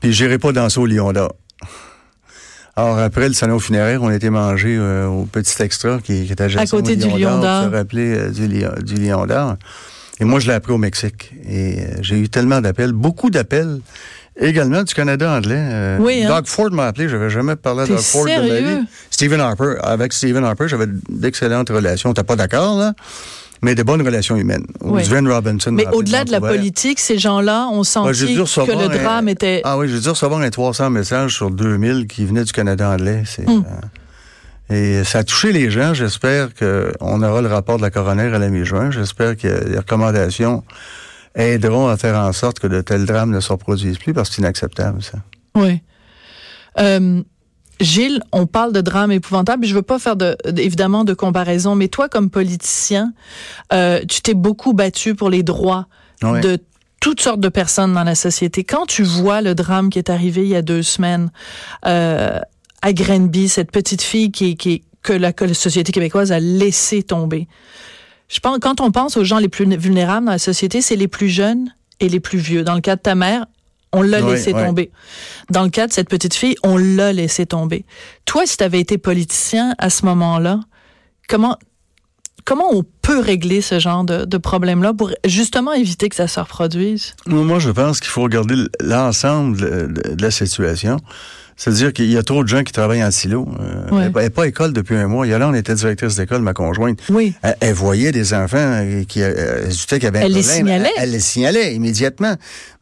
puis 0.00 0.12
j'irai 0.12 0.38
pas 0.38 0.52
danser 0.52 0.78
au 0.80 0.86
Lion 0.86 1.12
d'Or. 1.12 1.34
Alors, 2.78 2.98
après 2.98 3.26
le 3.26 3.34
salon 3.34 3.58
funéraire, 3.58 4.04
on 4.04 4.10
était 4.10 4.30
mangé 4.30 4.76
euh, 4.78 5.06
au 5.08 5.24
Petit 5.24 5.60
Extra, 5.60 5.98
qui, 5.98 6.26
qui 6.26 6.32
était 6.32 6.44
adjacent 6.44 6.70
côté 6.70 6.92
au 6.92 6.96
du 6.96 7.08
Lion 7.08 7.40
d'Or. 7.40 7.64
Se 7.64 7.74
rappeler 7.76 8.16
euh, 8.16 8.30
du, 8.30 8.46
Lion- 8.46 8.70
du 8.80 8.94
Lion 8.94 9.26
d'Or. 9.26 9.56
Et 10.20 10.24
moi, 10.24 10.38
je 10.38 10.46
l'ai 10.46 10.52
appris 10.52 10.72
au 10.72 10.78
Mexique. 10.78 11.32
Et 11.48 11.80
euh, 11.80 11.84
j'ai 12.02 12.20
eu 12.20 12.28
tellement 12.28 12.60
d'appels, 12.60 12.92
beaucoup 12.92 13.30
d'appels, 13.30 13.80
également 14.38 14.84
du 14.84 14.94
Canada 14.94 15.28
anglais. 15.32 15.96
Oui, 15.98 16.22
hein? 16.22 16.28
Doug 16.28 16.46
Ford 16.46 16.70
m'a 16.70 16.86
appelé, 16.86 17.08
j'avais 17.08 17.30
jamais 17.30 17.56
parlé 17.56 17.82
à 17.82 17.86
Doug 17.88 17.98
Ford 17.98 18.26
de 18.26 18.30
ma 18.30 18.36
sérieux? 18.46 18.78
vie. 18.80 18.86
Stephen 19.10 19.40
Harper, 19.40 19.74
avec 19.82 20.12
Stephen 20.12 20.44
Harper, 20.44 20.68
j'avais 20.68 20.86
d'excellentes 21.08 21.70
relations. 21.70 22.14
T'es 22.14 22.22
pas 22.22 22.36
d'accord, 22.36 22.78
là? 22.78 22.94
Mais 23.62 23.74
de 23.74 23.82
bonnes 23.82 24.02
relations 24.02 24.36
humaines. 24.36 24.66
Oui. 24.80 25.04
Sven 25.04 25.26
Robinson. 25.28 25.72
Mais 25.72 25.86
au-delà 25.88 26.24
de 26.24 26.30
la 26.30 26.40
politique, 26.40 26.98
ces 27.00 27.18
gens-là 27.18 27.68
ont 27.72 27.84
senti 27.84 28.36
que 28.36 28.72
le 28.72 28.84
un- 28.84 28.88
drame 28.88 29.28
était... 29.28 29.60
Ah 29.64 29.76
oui, 29.78 29.88
j'ai 29.88 30.00
dû 30.00 30.08
recevoir 30.08 30.40
un 30.40 30.50
300 30.50 30.90
messages 30.90 31.34
sur 31.34 31.50
2000 31.50 32.06
qui 32.06 32.24
venaient 32.24 32.44
du 32.44 32.52
Canada 32.52 32.90
anglais. 32.90 33.22
C'est, 33.26 33.48
Hmm. 33.48 33.64
euh, 34.70 35.00
et 35.00 35.04
ça 35.04 35.20
a 35.20 35.24
touché 35.24 35.50
les 35.52 35.70
gens. 35.70 35.94
J'espère 35.94 36.50
qu'on 36.54 37.22
aura 37.22 37.40
le 37.42 37.48
rapport 37.48 37.78
de 37.78 37.82
la 37.82 37.90
coroner 37.90 38.24
à 38.34 38.38
la 38.38 38.48
mi-juin. 38.48 38.90
J'espère 38.90 39.36
que 39.36 39.48
les 39.48 39.78
recommandations 39.78 40.62
aideront 41.34 41.88
à 41.88 41.96
faire 41.96 42.16
en 42.16 42.32
sorte 42.32 42.58
que 42.58 42.66
de 42.66 42.80
tels 42.80 43.06
drames 43.06 43.30
ne 43.30 43.40
se 43.40 43.50
reproduisent 43.52 43.98
plus 43.98 44.12
parce 44.12 44.28
que 44.28 44.34
c'est 44.36 44.42
inacceptable, 44.42 45.02
ça. 45.02 45.18
Oui. 45.54 45.80
Euh, 46.78 47.22
Gilles, 47.80 48.20
on 48.32 48.46
parle 48.46 48.72
de 48.72 48.80
drame 48.80 49.12
épouvantable. 49.12 49.66
Je 49.66 49.74
veux 49.74 49.82
pas 49.82 49.98
faire 49.98 50.16
de, 50.16 50.36
de- 50.44 50.60
évidemment 50.60 51.04
de 51.04 51.14
comparaison, 51.14 51.74
mais 51.74 51.88
toi, 51.88 52.08
comme 52.08 52.28
politicien, 52.30 53.12
euh, 53.72 54.00
tu 54.08 54.20
t'es 54.20 54.34
beaucoup 54.34 54.72
battu 54.72 55.14
pour 55.14 55.30
les 55.30 55.42
droits 55.42 55.86
Ouais. 56.22 56.40
de 56.40 56.58
toutes 57.00 57.20
sortes 57.20 57.38
de 57.38 57.48
personnes 57.48 57.94
dans 57.94 58.02
la 58.02 58.16
société. 58.16 58.64
Quand 58.64 58.86
tu 58.86 59.04
vois 59.04 59.40
le 59.40 59.54
drame 59.54 59.88
qui 59.88 60.00
est 60.00 60.10
arrivé 60.10 60.42
il 60.42 60.48
y 60.48 60.56
a 60.56 60.62
deux 60.62 60.82
semaines 60.82 61.30
euh, 61.86 62.40
à 62.82 62.92
Grenby, 62.92 63.48
cette 63.48 63.70
petite 63.70 64.02
fille 64.02 64.32
qui, 64.32 64.56
qui 64.56 64.82
que 65.04 65.12
la, 65.12 65.32
que 65.32 65.44
la 65.44 65.54
société 65.54 65.92
québécoise 65.92 66.32
a 66.32 66.40
laissé 66.40 67.04
tomber. 67.04 67.46
Je 68.28 68.40
pense 68.40 68.58
quand 68.60 68.80
on 68.80 68.90
pense 68.90 69.16
aux 69.16 69.22
gens 69.22 69.38
les 69.38 69.48
plus 69.48 69.64
vulnérables 69.76 70.26
dans 70.26 70.32
la 70.32 70.38
société, 70.40 70.82
c'est 70.82 70.96
les 70.96 71.06
plus 71.06 71.28
jeunes 71.28 71.72
et 72.00 72.08
les 72.08 72.18
plus 72.18 72.38
vieux. 72.38 72.64
Dans 72.64 72.74
le 72.74 72.80
cas 72.80 72.96
de 72.96 73.00
ta 73.00 73.14
mère, 73.14 73.46
on 73.92 74.02
l'a 74.02 74.20
Oui, 74.22 74.32
laissé 74.32 74.52
oui. 74.52 74.62
tomber. 74.64 74.90
Dans 75.50 75.62
le 75.62 75.70
cas 75.70 75.86
de 75.86 75.92
cette 75.92 76.08
petite 76.08 76.34
fille, 76.34 76.56
on 76.62 76.76
l'a 76.76 77.12
laissé 77.12 77.46
tomber. 77.46 77.84
Toi, 78.26 78.46
si 78.46 78.56
tu 78.56 78.64
avais 78.64 78.80
été 78.80 78.98
politicien 78.98 79.74
à 79.78 79.88
ce 79.90 80.04
moment-là, 80.06 80.60
comment 81.28 81.56
comment 82.44 82.70
on 82.72 82.82
peut 83.02 83.18
régler 83.20 83.60
ce 83.60 83.78
genre 83.78 84.04
de, 84.04 84.24
de 84.24 84.38
problème-là 84.38 84.94
pour 84.94 85.10
justement 85.26 85.72
éviter 85.74 86.08
que 86.08 86.16
ça 86.16 86.26
se 86.28 86.40
reproduise? 86.40 87.14
Moi, 87.26 87.58
je 87.58 87.70
pense 87.70 88.00
qu'il 88.00 88.08
faut 88.08 88.22
regarder 88.22 88.54
l'ensemble 88.80 89.58
de 89.58 90.22
la 90.22 90.30
situation. 90.30 90.96
C'est-à-dire 91.60 91.92
qu'il 91.92 92.10
y 92.10 92.16
a 92.16 92.22
trop 92.22 92.44
de 92.44 92.48
gens 92.48 92.62
qui 92.62 92.72
travaillent 92.72 93.02
en 93.04 93.10
silo. 93.10 93.46
Euh, 93.60 93.74
Ouais. 93.90 94.04
Elle 94.16 94.22
n'est 94.22 94.30
pas 94.30 94.42
à 94.44 94.46
école 94.46 94.72
depuis 94.72 94.94
un 94.96 95.08
mois. 95.08 95.26
Il 95.26 95.30
y 95.30 95.34
a 95.34 95.38
là, 95.38 95.48
on 95.48 95.54
était 95.54 95.74
directrice 95.74 96.14
d'école, 96.16 96.40
ma 96.40 96.52
conjointe. 96.54 97.00
Oui. 97.10 97.34
Elle, 97.42 97.56
elle 97.60 97.72
voyait 97.74 98.12
des 98.12 98.32
enfants 98.32 98.56
euh, 98.58 99.02
qui 99.04 99.22
euh, 99.22 99.66
qu'il 99.88 100.02
y 100.02 100.06
avait 100.06 100.20
un 100.20 100.22
Elle 100.22 100.32
les 100.32 100.42
signalait. 100.42 100.90
Elle, 100.96 101.02
elle 101.04 101.10
les 101.10 101.20
signalait 101.20 101.74
immédiatement. 101.74 102.34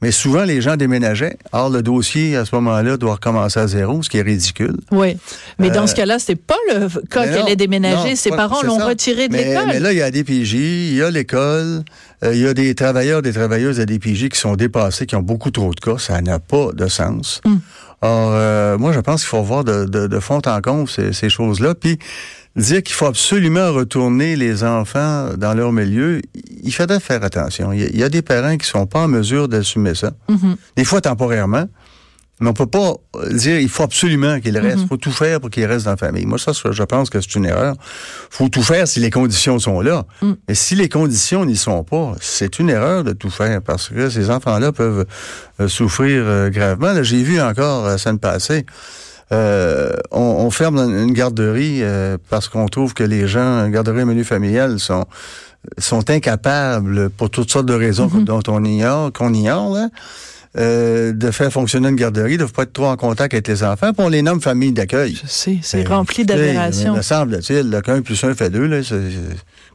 Mais 0.03 0.11
souvent, 0.11 0.45
les 0.45 0.61
gens 0.61 0.77
déménageaient. 0.77 1.39
Or, 1.53 1.71
le 1.71 1.83
dossier, 1.83 2.37
à 2.37 2.45
ce 2.45 2.55
moment-là, 2.57 2.99
doit 2.99 3.15
recommencer 3.15 3.59
à 3.61 3.67
zéro, 3.67 4.03
ce 4.03 4.11
qui 4.11 4.19
est 4.19 4.23
ridicule. 4.23 4.77
Oui. 4.91 5.17
Mais 5.59 5.71
dans 5.71 5.87
ce 5.87 5.95
cas-là, 5.95 6.19
c'était 6.19 6.37
pas 6.37 6.57
le 6.69 6.89
cas 7.09 7.27
qu'elle 7.27 7.49
ait 7.49 7.57
déménagé. 7.57 8.11
non, 8.11 8.17
Ses 8.17 8.29
pas- 8.31 8.37
parents 8.37 8.59
c'est 8.61 8.67
l'ont 8.67 8.77
retiré 8.85 9.29
de 9.29 9.37
l'école. 9.37 9.69
Mais 9.69 9.81
là, 9.81 9.93
il 9.93 9.99
y 9.99 10.03
a 10.03 10.11
des 10.11 10.23
PJ, 10.23 10.55
il 10.55 10.97
y 10.97 11.03
a 11.03 11.11
l'école, 11.11 11.83
il 12.23 12.37
y 12.39 12.47
a 12.47 12.53
des 12.53 12.75
travailleurs, 12.75 13.23
des 13.23 13.33
travailleuses 13.33 13.81
à 13.81 13.87
des 13.87 13.99
PJ 13.99 14.29
qui 14.29 14.39
sont 14.39 14.55
dépassés, 14.55 15.07
qui 15.07 15.17
ont 15.17 15.23
beaucoup 15.23 15.51
trop 15.51 15.73
de 15.73 15.81
cas. 15.81 15.97
Ça 15.99 16.21
n'a 16.21 16.41
pas 16.41 16.73
de 16.75 16.89
sens. 16.89 17.41
Hmm. 17.47 17.57
Or, 18.07 18.31
euh, 18.33 18.79
moi, 18.79 18.93
je 18.93 19.01
pense 19.01 19.23
qu'il 19.23 19.29
faut 19.29 19.43
voir 19.43 19.65
de, 19.65 19.85
de, 19.85 20.07
de 20.07 20.21
fond 20.21 20.41
en 20.47 20.61
comble 20.61 20.89
ces, 20.89 21.13
ces 21.13 21.29
choses-là. 21.29 21.75
Puis 21.75 21.99
dire 22.55 22.83
qu'il 22.83 22.95
faut 22.95 23.07
absolument 23.07 23.73
retourner 23.73 24.37
les 24.37 24.63
enfants 24.65 25.31
dans 25.37 25.55
leur 25.55 25.73
milieu, 25.73 26.23
il 26.63 26.73
faudrait 26.73 27.01
faire 27.01 27.23
attention. 27.25 27.73
Il 27.73 27.81
y 27.81 27.85
a, 27.85 27.89
il 27.89 27.99
y 27.99 28.05
a 28.05 28.09
des 28.09 28.23
parents 28.23 28.57
qui 28.57 28.67
sont 28.67 28.87
pas 28.87 29.01
en 29.01 29.09
mesure 29.09 29.49
d'assumer 29.49 29.95
ça. 29.95 30.13
Mhm. 30.29 30.57
Des 30.77 30.85
fois 30.85 31.01
temporairement. 31.01 31.67
Mais 32.41 32.51
on 32.51 32.53
peut 32.53 32.67
pas 32.67 32.93
euh, 33.17 33.33
dire 33.33 33.59
il 33.61 33.69
faut 33.69 33.83
absolument 33.83 34.41
qu'il 34.41 34.59
reste. 34.59 34.81
Il 34.83 34.89
faut 34.89 34.99
tout 34.99 35.11
faire 35.11 35.41
pour 35.41 35.49
qu'il 35.49 35.65
reste 35.65 35.87
dans 35.87 35.93
la 35.93 35.97
famille. 35.97 36.27
Moi, 36.27 36.39
ça, 36.39 36.53
je 36.53 36.83
pense 36.83 37.09
que 37.09 37.19
c'est 37.21 37.35
une 37.35 37.47
erreur. 37.47 37.75
faut 38.31 38.49
tout 38.51 38.63
faire 38.63 38.87
si 38.87 39.01
les 39.01 39.11
conditions 39.11 39.59
sont 39.59 39.81
là. 39.81 40.05
Mm. 40.21 40.33
Mais 40.47 40.55
si 40.55 40.75
les 40.75 40.89
conditions 40.91 41.47
n'y 41.47 41.57
sont 41.57 41.83
pas, 41.83 42.13
c'est 42.21 42.59
une 42.59 42.69
erreur 42.69 43.05
de 43.05 43.13
tout 43.13 43.31
faire 43.31 43.63
parce 43.63 43.89
que 43.89 44.11
ces 44.11 44.29
enfants-là 44.31 44.73
peuvent 44.73 45.07
euh, 45.61 45.69
souffrir 45.69 46.23
euh, 46.27 46.51
gravement. 46.51 46.93
Là, 46.93 47.03
J'ai 47.03 47.23
vu 47.23 47.41
encore 47.41 47.87
la 47.87 47.97
semaine 47.97 48.19
passée, 48.19 48.67
euh, 49.33 49.93
on, 50.11 50.21
on 50.21 50.51
ferme 50.51 50.79
une 50.79 51.13
garderie 51.13 51.79
euh, 51.83 52.17
parce 52.31 52.49
qu'on 52.49 52.67
trouve 52.67 52.95
que 52.95 53.03
les 53.03 53.27
gens, 53.27 53.65
une 53.65 53.73
garderie 53.73 54.05
menu 54.05 54.25
familial, 54.25 54.79
sont 54.79 55.05
sont 55.79 56.11
incapables, 56.11 57.11
pour 57.11 57.29
toutes 57.29 57.51
sortes 57.51 57.67
de 57.67 57.75
raisons 57.75 58.09
Mhm. 58.09 58.25
dont 58.25 58.43
on 58.47 58.63
ignore, 58.63 59.13
qu'on 59.13 59.35
ignore, 59.35 59.75
là, 59.75 59.89
euh, 60.59 61.13
de 61.13 61.31
faire 61.31 61.53
fonctionner 61.53 61.89
une 61.89 61.97
garderie, 61.97 62.37
de 62.39 62.45
ne 62.45 62.49
pas 62.49 62.63
être 62.63 62.73
trop 62.73 62.87
en 62.87 62.97
contact 62.97 63.35
avec 63.35 63.47
les 63.49 63.63
enfants, 63.63 63.93
puis 63.93 64.05
on 64.05 64.09
les 64.09 64.23
nomme 64.23 64.41
famille 64.41 64.73
d'accueil. 64.73 65.19
Je 65.23 65.29
sais, 65.29 65.59
c'est 65.63 65.83
Ben, 65.85 65.89
rempli 65.95 66.25
d'aberrations. 66.25 66.95
Me 66.97 67.03
semble-t-il, 67.03 67.81
qu'un 67.85 68.01
plus 68.03 68.23
un 68.25 68.35
fait 68.35 68.51
deux, 68.51 68.67
là, 68.67 68.83
c'est- 68.83 68.95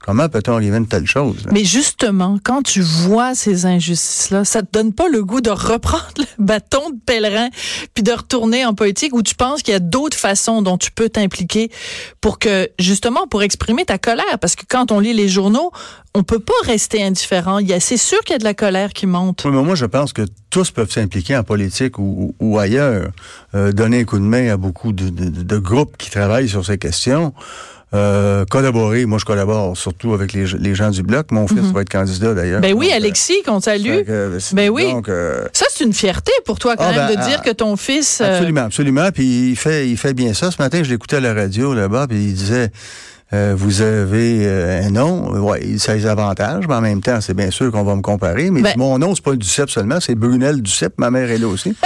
comment 0.05 0.27
peut-on 0.29 0.53
arriver 0.53 0.75
à 0.75 0.79
une 0.79 0.87
telle 0.87 1.05
chose? 1.07 1.45
là? 1.45 1.51
Mais 1.53 1.63
justement, 1.63 2.37
quand 2.43 2.61
tu 2.63 2.81
vois 2.81 3.35
ces 3.35 3.65
injustices-là, 3.65 4.45
ça 4.45 4.61
te 4.61 4.67
donne 4.71 4.93
pas 4.93 5.07
le 5.09 5.23
goût 5.23 5.41
de 5.41 5.49
reprendre 5.49 6.03
le 6.17 6.25
bâton 6.43 6.89
de 6.89 6.97
pèlerin 7.05 7.49
puis 7.93 8.03
de 8.03 8.11
retourner 8.11 8.65
en 8.65 8.73
politique 8.73 9.13
ou 9.15 9.21
tu 9.23 9.35
penses 9.35 9.61
qu'il 9.63 9.73
y 9.73 9.75
a 9.77 9.79
d'autres 9.79 10.17
façons 10.17 10.61
dont 10.61 10.77
tu 10.77 10.91
peux 10.91 11.09
t'impliquer 11.09 11.71
pour 12.21 12.39
que, 12.39 12.69
justement, 12.79 13.27
pour 13.27 13.43
exprimer 13.43 13.85
ta 13.85 13.97
colère? 13.97 14.39
Parce 14.39 14.55
que 14.55 14.63
quand 14.67 14.91
on 14.91 14.99
lit 14.99 15.13
les 15.13 15.29
journaux, 15.29 15.71
on 16.13 16.23
peut 16.23 16.39
pas 16.39 16.53
rester 16.65 17.01
indifférent. 17.03 17.59
Il 17.59 17.67
y 17.67 17.73
a, 17.73 17.79
c'est 17.79 17.95
sûr 17.97 18.19
qu'il 18.21 18.33
y 18.33 18.35
a 18.35 18.39
de 18.39 18.43
la 18.43 18.53
colère 18.53 18.91
qui 18.93 19.05
monte. 19.07 19.43
Oui, 19.45 19.51
mais 19.51 19.63
moi, 19.63 19.75
je 19.75 19.85
pense 19.85 20.11
que 20.13 20.23
tous 20.49 20.71
peuvent 20.71 20.91
s'impliquer 20.91 21.37
en 21.37 21.43
politique 21.43 21.97
ou, 21.99 22.35
ou 22.39 22.59
ailleurs, 22.59 23.11
euh, 23.55 23.71
donner 23.71 24.01
un 24.01 24.03
coup 24.03 24.19
de 24.19 24.23
main 24.25 24.51
à 24.51 24.57
beaucoup 24.57 24.91
de, 24.91 25.09
de- 25.09 25.29
de 25.43 25.57
groupes 25.57 25.95
qui 25.97 26.09
travaillent 26.09 26.49
sur 26.49 26.65
ces 26.65 26.77
questions. 26.77 27.33
Euh, 27.93 28.45
collaborer, 28.49 29.05
moi 29.05 29.17
je 29.19 29.25
collabore 29.25 29.75
surtout 29.75 30.13
avec 30.13 30.31
les, 30.31 30.45
les 30.59 30.75
gens 30.75 30.91
du 30.91 31.03
bloc. 31.03 31.29
Mon 31.31 31.45
fils 31.45 31.59
va 31.73 31.81
être 31.81 31.89
candidat 31.89 32.33
d'ailleurs. 32.33 32.61
Ben 32.61 32.73
oui, 32.73 32.85
Donc, 32.85 32.93
euh, 32.93 32.97
Alexis, 32.97 33.43
qu'on 33.45 33.59
salue. 33.59 34.03
que, 34.05 34.37
c'est- 34.39 34.55
Ben 34.55 34.69
oui. 34.69 34.83
Donc, 34.89 35.09
euh, 35.09 35.45
Ça, 35.51 35.65
c'est 35.69 35.83
une 35.83 35.91
fierté 35.93 36.31
pour 36.45 36.57
toi, 36.57 36.77
quand 36.77 36.85
Ah, 36.87 36.91
même, 36.95 37.07
ben, 37.15 37.21
de 37.21 37.27
dire 37.27 37.39
ah, 37.41 37.45
que 37.45 37.51
ton 37.51 37.75
fils... 37.75 38.21
euh, 38.21 38.35
Absolument, 38.37 38.61
absolument. 38.61 39.11
Puis 39.13 39.49
il 39.49 39.55
fait, 39.57 39.89
il 39.89 39.97
fait 39.97 40.13
bien 40.13 40.33
ça. 40.33 40.51
Ce 40.51 40.61
matin, 40.61 40.81
je 40.83 40.89
l'écoutais 40.89 41.17
à 41.17 41.19
la 41.19 41.33
radio 41.33 41.73
là-bas, 41.73 42.07
puis 42.07 42.17
il 42.17 42.33
disait 42.33 42.69
euh, 43.33 43.53
Vous 43.57 43.81
avez 43.81 44.45
euh, 44.47 44.83
un 44.87 44.89
nom, 44.91 45.29
ouais, 45.41 45.77
ça 45.77 45.91
a 45.91 45.95
des 45.95 46.05
avantages, 46.05 46.63
mais 46.69 46.75
en 46.75 46.81
même 46.81 47.01
temps, 47.01 47.19
c'est 47.19 47.33
bien 47.33 47.51
sûr 47.51 47.73
qu'on 47.73 47.83
va 47.83 47.95
me 47.97 48.01
comparer. 48.01 48.51
Mais 48.51 48.61
Ben- 48.61 48.73
mon 48.77 48.97
nom, 48.99 49.13
c'est 49.15 49.23
pas 49.23 49.35
Duceppe 49.35 49.69
seulement, 49.69 49.99
c'est 49.99 50.15
Brunel 50.15 50.61
Duceppe, 50.61 50.93
ma 50.97 51.11
mère 51.11 51.29
est 51.29 51.37
là 51.39 51.47
aussi. 51.47 51.75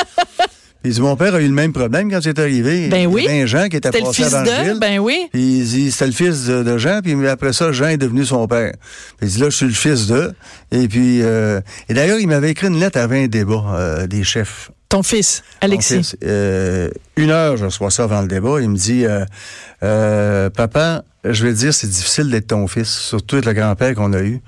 Il 0.86 0.91
dit 0.93 1.02
Mon 1.02 1.15
père 1.15 1.34
a 1.36 1.41
eu 1.41 1.48
le 1.48 1.54
même 1.54 1.74
problème 1.74 2.12
quand 2.12 2.19
c'est 2.21 2.38
arrivé. 2.38 2.88
Ben 2.89 3.08
oui. 3.08 3.24
Il 3.24 3.26
y 3.26 3.34
avait 3.34 3.41
un 3.41 3.45
Jean 3.45 3.67
qui 3.67 3.78
était 3.78 3.91
passé. 3.91 4.24
Ben 4.80 5.00
oui. 5.00 5.28
Puis 5.32 5.41
il 5.41 5.65
dit, 5.65 5.91
c'était 5.91 6.06
le 6.06 6.12
fils 6.12 6.45
de, 6.45 6.63
de 6.63 6.78
Jean, 6.78 7.02
puis 7.02 7.28
après 7.28 7.54
ça, 7.54 7.71
Jean 7.71 7.88
est 7.88 7.98
devenu 7.98 8.24
son 8.24 8.48
père. 8.48 8.74
Puis 9.17 9.28
il 9.28 9.34
dit, 9.34 9.39
là, 9.39 9.50
je 9.50 9.56
suis 9.56 9.65
le 9.65 9.74
fils 9.74 10.08
de. 10.08 10.34
Et 10.71 10.88
puis, 10.88 11.21
euh, 11.21 11.60
et 11.89 11.93
d'ailleurs, 11.93 12.19
il 12.19 12.28
m'avait 12.28 12.52
écrit 12.52 12.67
une 12.67 12.80
lettre 12.80 13.00
avant 13.00 13.15
un 13.15 13.28
débat 13.28 13.63
euh, 13.74 14.08
des 14.08 14.24
chefs 14.24 14.71
Ton 14.89 15.02
fils, 15.04 15.43
Alexis. 15.62 15.95
mon 15.95 16.02
fils, 16.04 16.17
euh, 16.24 16.89
une 17.17 17.32
heure, 17.32 17.58
je 17.58 17.65
reçois 17.65 17.89
ça 17.89 18.04
avant 18.04 18.21
le 18.21 18.28
débat. 18.28 18.62
Il 18.62 18.69
me 18.69 18.78
dit 18.78 19.06
Papa, 19.82 21.04
je 21.24 21.45
vais 21.45 21.54
te 21.54 21.58
dire, 21.58 21.74
c'est 21.74 21.89
difficile 21.89 22.30
d'être 22.30 22.48
ton 22.48 22.67
fils, 22.67 22.89
surtout 22.89 23.38
avec 23.38 23.48
le 23.48 23.54
grand-père 23.54 23.95
qu'on 23.95 24.13
a 24.13 24.21
eu. 24.21 24.41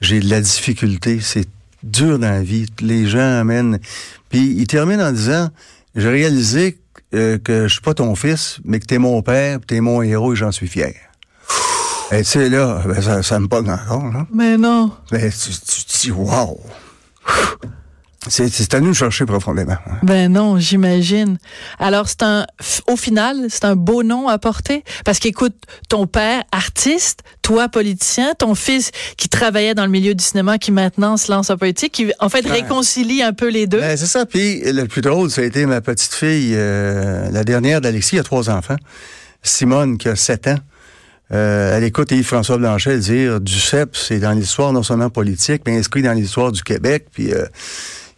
J'ai 0.00 0.20
de 0.20 0.30
la 0.30 0.40
difficulté. 0.40 1.20
C'est 1.20 1.48
dur 1.82 2.18
dans 2.18 2.30
la 2.30 2.42
vie. 2.42 2.66
Les 2.80 3.06
gens 3.06 3.40
amènent. 3.40 3.78
Puis 4.28 4.54
il 4.56 4.66
termine 4.66 5.00
en 5.00 5.12
disant 5.12 5.50
J'ai 5.94 6.08
réalisé 6.08 6.78
euh, 7.14 7.38
que 7.38 7.68
je 7.68 7.72
suis 7.72 7.82
pas 7.82 7.94
ton 7.94 8.14
fils, 8.14 8.58
mais 8.64 8.80
que 8.80 8.86
t'es 8.86 8.98
mon 8.98 9.22
père, 9.22 9.60
t'es 9.66 9.80
mon 9.80 10.02
héros 10.02 10.32
et 10.32 10.36
j'en 10.36 10.52
suis 10.52 10.68
fier. 10.68 10.94
Et 12.12 12.18
tu 12.18 12.24
sais, 12.24 12.48
là, 12.48 12.82
ben, 12.86 13.00
ça, 13.02 13.22
ça 13.22 13.40
me 13.40 13.48
pogne 13.48 13.70
encore, 13.70 14.12
là. 14.12 14.26
Mais 14.32 14.56
non. 14.56 14.92
Mais 15.10 15.30
tu, 15.30 15.50
tu 15.50 15.84
te 15.84 15.98
dis, 16.00 16.10
wow! 16.12 16.60
C'est 18.28 18.48
c'est 18.48 18.74
à 18.74 18.80
nous 18.80 18.90
de 18.90 18.94
chercher 18.94 19.24
profondément. 19.26 19.76
Ben 20.02 20.32
non, 20.32 20.58
j'imagine. 20.58 21.38
Alors 21.78 22.08
c'est 22.08 22.22
un, 22.22 22.46
au 22.88 22.96
final, 22.96 23.46
c'est 23.48 23.64
un 23.64 23.76
beau 23.76 24.02
nom 24.02 24.28
à 24.28 24.38
porter 24.38 24.84
parce 25.04 25.18
qu'écoute, 25.18 25.54
ton 25.88 26.06
père 26.06 26.42
artiste, 26.52 27.20
toi 27.42 27.68
politicien, 27.68 28.34
ton 28.34 28.54
fils 28.54 28.90
qui 29.16 29.28
travaillait 29.28 29.74
dans 29.74 29.84
le 29.84 29.90
milieu 29.90 30.14
du 30.14 30.24
cinéma, 30.24 30.58
qui 30.58 30.72
maintenant 30.72 31.16
se 31.16 31.30
lance 31.30 31.50
en 31.50 31.56
politique, 31.56 31.92
qui 31.92 32.12
en 32.18 32.28
fait 32.28 32.46
réconcilie 32.46 33.22
un 33.22 33.32
peu 33.32 33.48
les 33.48 33.66
deux. 33.66 33.80
Ben, 33.80 33.96
c'est 33.96 34.06
ça. 34.06 34.26
Puis 34.26 34.60
le 34.60 34.84
plus 34.86 35.02
drôle, 35.02 35.30
ça 35.30 35.42
a 35.42 35.44
été 35.44 35.66
ma 35.66 35.80
petite 35.80 36.14
fille, 36.14 36.52
euh, 36.54 37.30
la 37.30 37.44
dernière 37.44 37.80
d'Alexis, 37.80 38.16
il 38.16 38.18
a 38.20 38.22
trois 38.22 38.50
enfants. 38.50 38.76
Simone, 39.42 39.98
qui 39.98 40.08
a 40.08 40.16
sept 40.16 40.48
ans. 40.48 40.58
Euh, 41.32 41.76
elle 41.76 41.84
écoute 41.84 42.12
Yves-François 42.12 42.58
Blanchet 42.58 42.98
dire 42.98 43.40
Duceppe, 43.40 43.96
c'est 43.96 44.20
dans 44.20 44.32
l'histoire 44.32 44.72
non 44.72 44.82
seulement 44.82 45.10
politique, 45.10 45.62
mais 45.66 45.76
inscrit 45.76 46.02
dans 46.02 46.12
l'histoire 46.12 46.52
du 46.52 46.62
Québec. 46.62 47.06
Puis 47.12 47.32
euh, 47.32 47.46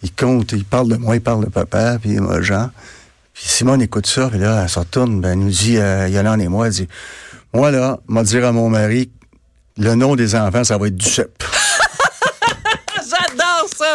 il 0.02 0.12
compte, 0.12 0.52
il 0.52 0.64
parle 0.64 0.88
de 0.88 0.96
moi, 0.96 1.16
il 1.16 1.20
parle 1.20 1.44
de 1.44 1.50
papa, 1.50 1.98
puis 2.00 2.18
moi, 2.18 2.40
Jean. 2.40 2.70
Puis 3.34 3.44
Simone 3.46 3.82
écoute 3.82 4.06
ça, 4.06 4.28
puis 4.28 4.38
là, 4.38 4.62
elle 4.62 4.68
se 4.68 4.78
retourne, 4.78 5.20
ben, 5.20 5.32
elle 5.32 5.38
nous 5.38 5.50
dit, 5.50 5.78
euh, 5.78 6.08
Yolande 6.08 6.40
et 6.40 6.48
moi, 6.48 6.66
elle 6.66 6.72
dit, 6.72 6.88
moi, 7.52 7.70
là, 7.70 7.98
m'a 8.08 8.22
dire 8.22 8.44
à 8.44 8.52
mon 8.52 8.68
mari, 8.68 9.10
le 9.76 9.94
nom 9.94 10.16
des 10.16 10.34
enfants, 10.34 10.64
ça 10.64 10.76
va 10.76 10.88
être 10.88 10.96
Duceppe. 10.96 11.44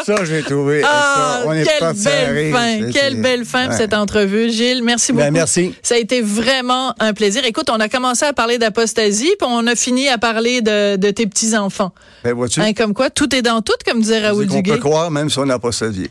Ça. 0.06 0.26
J'ai 0.26 0.44
trouvé. 0.44 0.82
Ah, 0.84 1.42
ça, 1.44 1.48
on 1.48 1.54
est 1.54 1.64
quelle 1.64 1.94
belle 1.94 2.54
fin, 2.54 2.92
quelle 2.92 3.22
belle 3.22 3.46
fin 3.46 3.70
ouais. 3.70 3.78
cette 3.78 3.94
entrevue, 3.94 4.50
Gilles. 4.50 4.84
Merci 4.84 5.12
beaucoup. 5.12 5.26
Ben, 5.26 5.32
merci. 5.32 5.74
Ça 5.82 5.96
a 5.96 5.98
été 5.98 6.22
vraiment 6.22 6.94
un 7.00 7.14
plaisir. 7.14 7.44
Écoute, 7.46 7.70
on 7.70 7.80
a 7.80 7.90
commencé 7.90 8.26
à 8.26 8.34
parler 8.34 8.58
d'apostasie, 8.58 9.34
puis 9.40 9.48
on 9.50 9.66
a 9.68 9.76
fini 9.76 10.10
à 10.10 10.18
parler 10.18 10.62
de, 10.62 10.96
de 10.96 11.10
tes 11.12 11.28
petits-enfants. 11.28 11.92
Ben, 12.24 12.34
vois-tu? 12.34 12.62
Hein, 12.62 12.74
comme 12.74 12.94
quoi, 12.94 13.10
tout 13.10 13.34
est 13.36 13.42
dans 13.42 13.62
tout, 13.62 13.74
comme 13.86 14.02
disait 14.02 14.20
Raoul 14.20 14.48
Duguay. 14.48 14.76
peut 14.76 14.80
croire, 14.80 15.12
même 15.12 15.30
si 15.30 15.40
on 15.40 15.46
n'a 15.46 15.60
pas 15.60 15.72
sa 15.72 15.88
vie. 15.88 16.10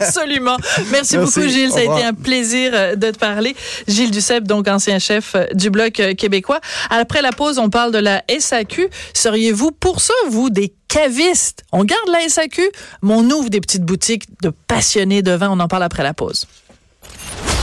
Absolument. 0.00 0.56
Merci, 0.90 1.16
Merci. 1.16 1.18
beaucoup, 1.18 1.48
Gilles. 1.48 1.70
Ça 1.70 1.80
a 1.80 1.82
été 1.82 2.04
un 2.04 2.14
plaisir 2.14 2.72
euh, 2.74 2.96
de 2.96 3.10
te 3.10 3.18
parler. 3.18 3.54
Gilles 3.86 4.10
Duceppe, 4.10 4.44
donc 4.44 4.68
ancien 4.68 4.98
chef 4.98 5.32
euh, 5.34 5.46
du 5.54 5.70
Bloc 5.70 6.00
euh, 6.00 6.14
québécois. 6.14 6.60
Après 6.90 7.22
la 7.22 7.32
pause, 7.32 7.58
on 7.58 7.70
parle 7.70 7.92
de 7.92 7.98
la 7.98 8.22
SAQ. 8.38 8.88
Seriez-vous 9.14 9.72
pour 9.72 10.00
ça, 10.00 10.14
vous, 10.30 10.50
des 10.50 10.72
cavistes? 10.88 11.64
On 11.72 11.84
garde 11.84 12.08
la 12.10 12.28
SAQ, 12.28 12.62
mais 13.02 13.14
on 13.14 13.30
ouvre 13.30 13.50
des 13.50 13.60
petites 13.60 13.84
boutiques 13.84 14.24
de 14.42 14.50
passionnés 14.50 15.22
de 15.22 15.32
vin. 15.32 15.50
On 15.50 15.60
en 15.60 15.68
parle 15.68 15.84
après 15.84 16.02
la 16.02 16.14
pause. 16.14 16.46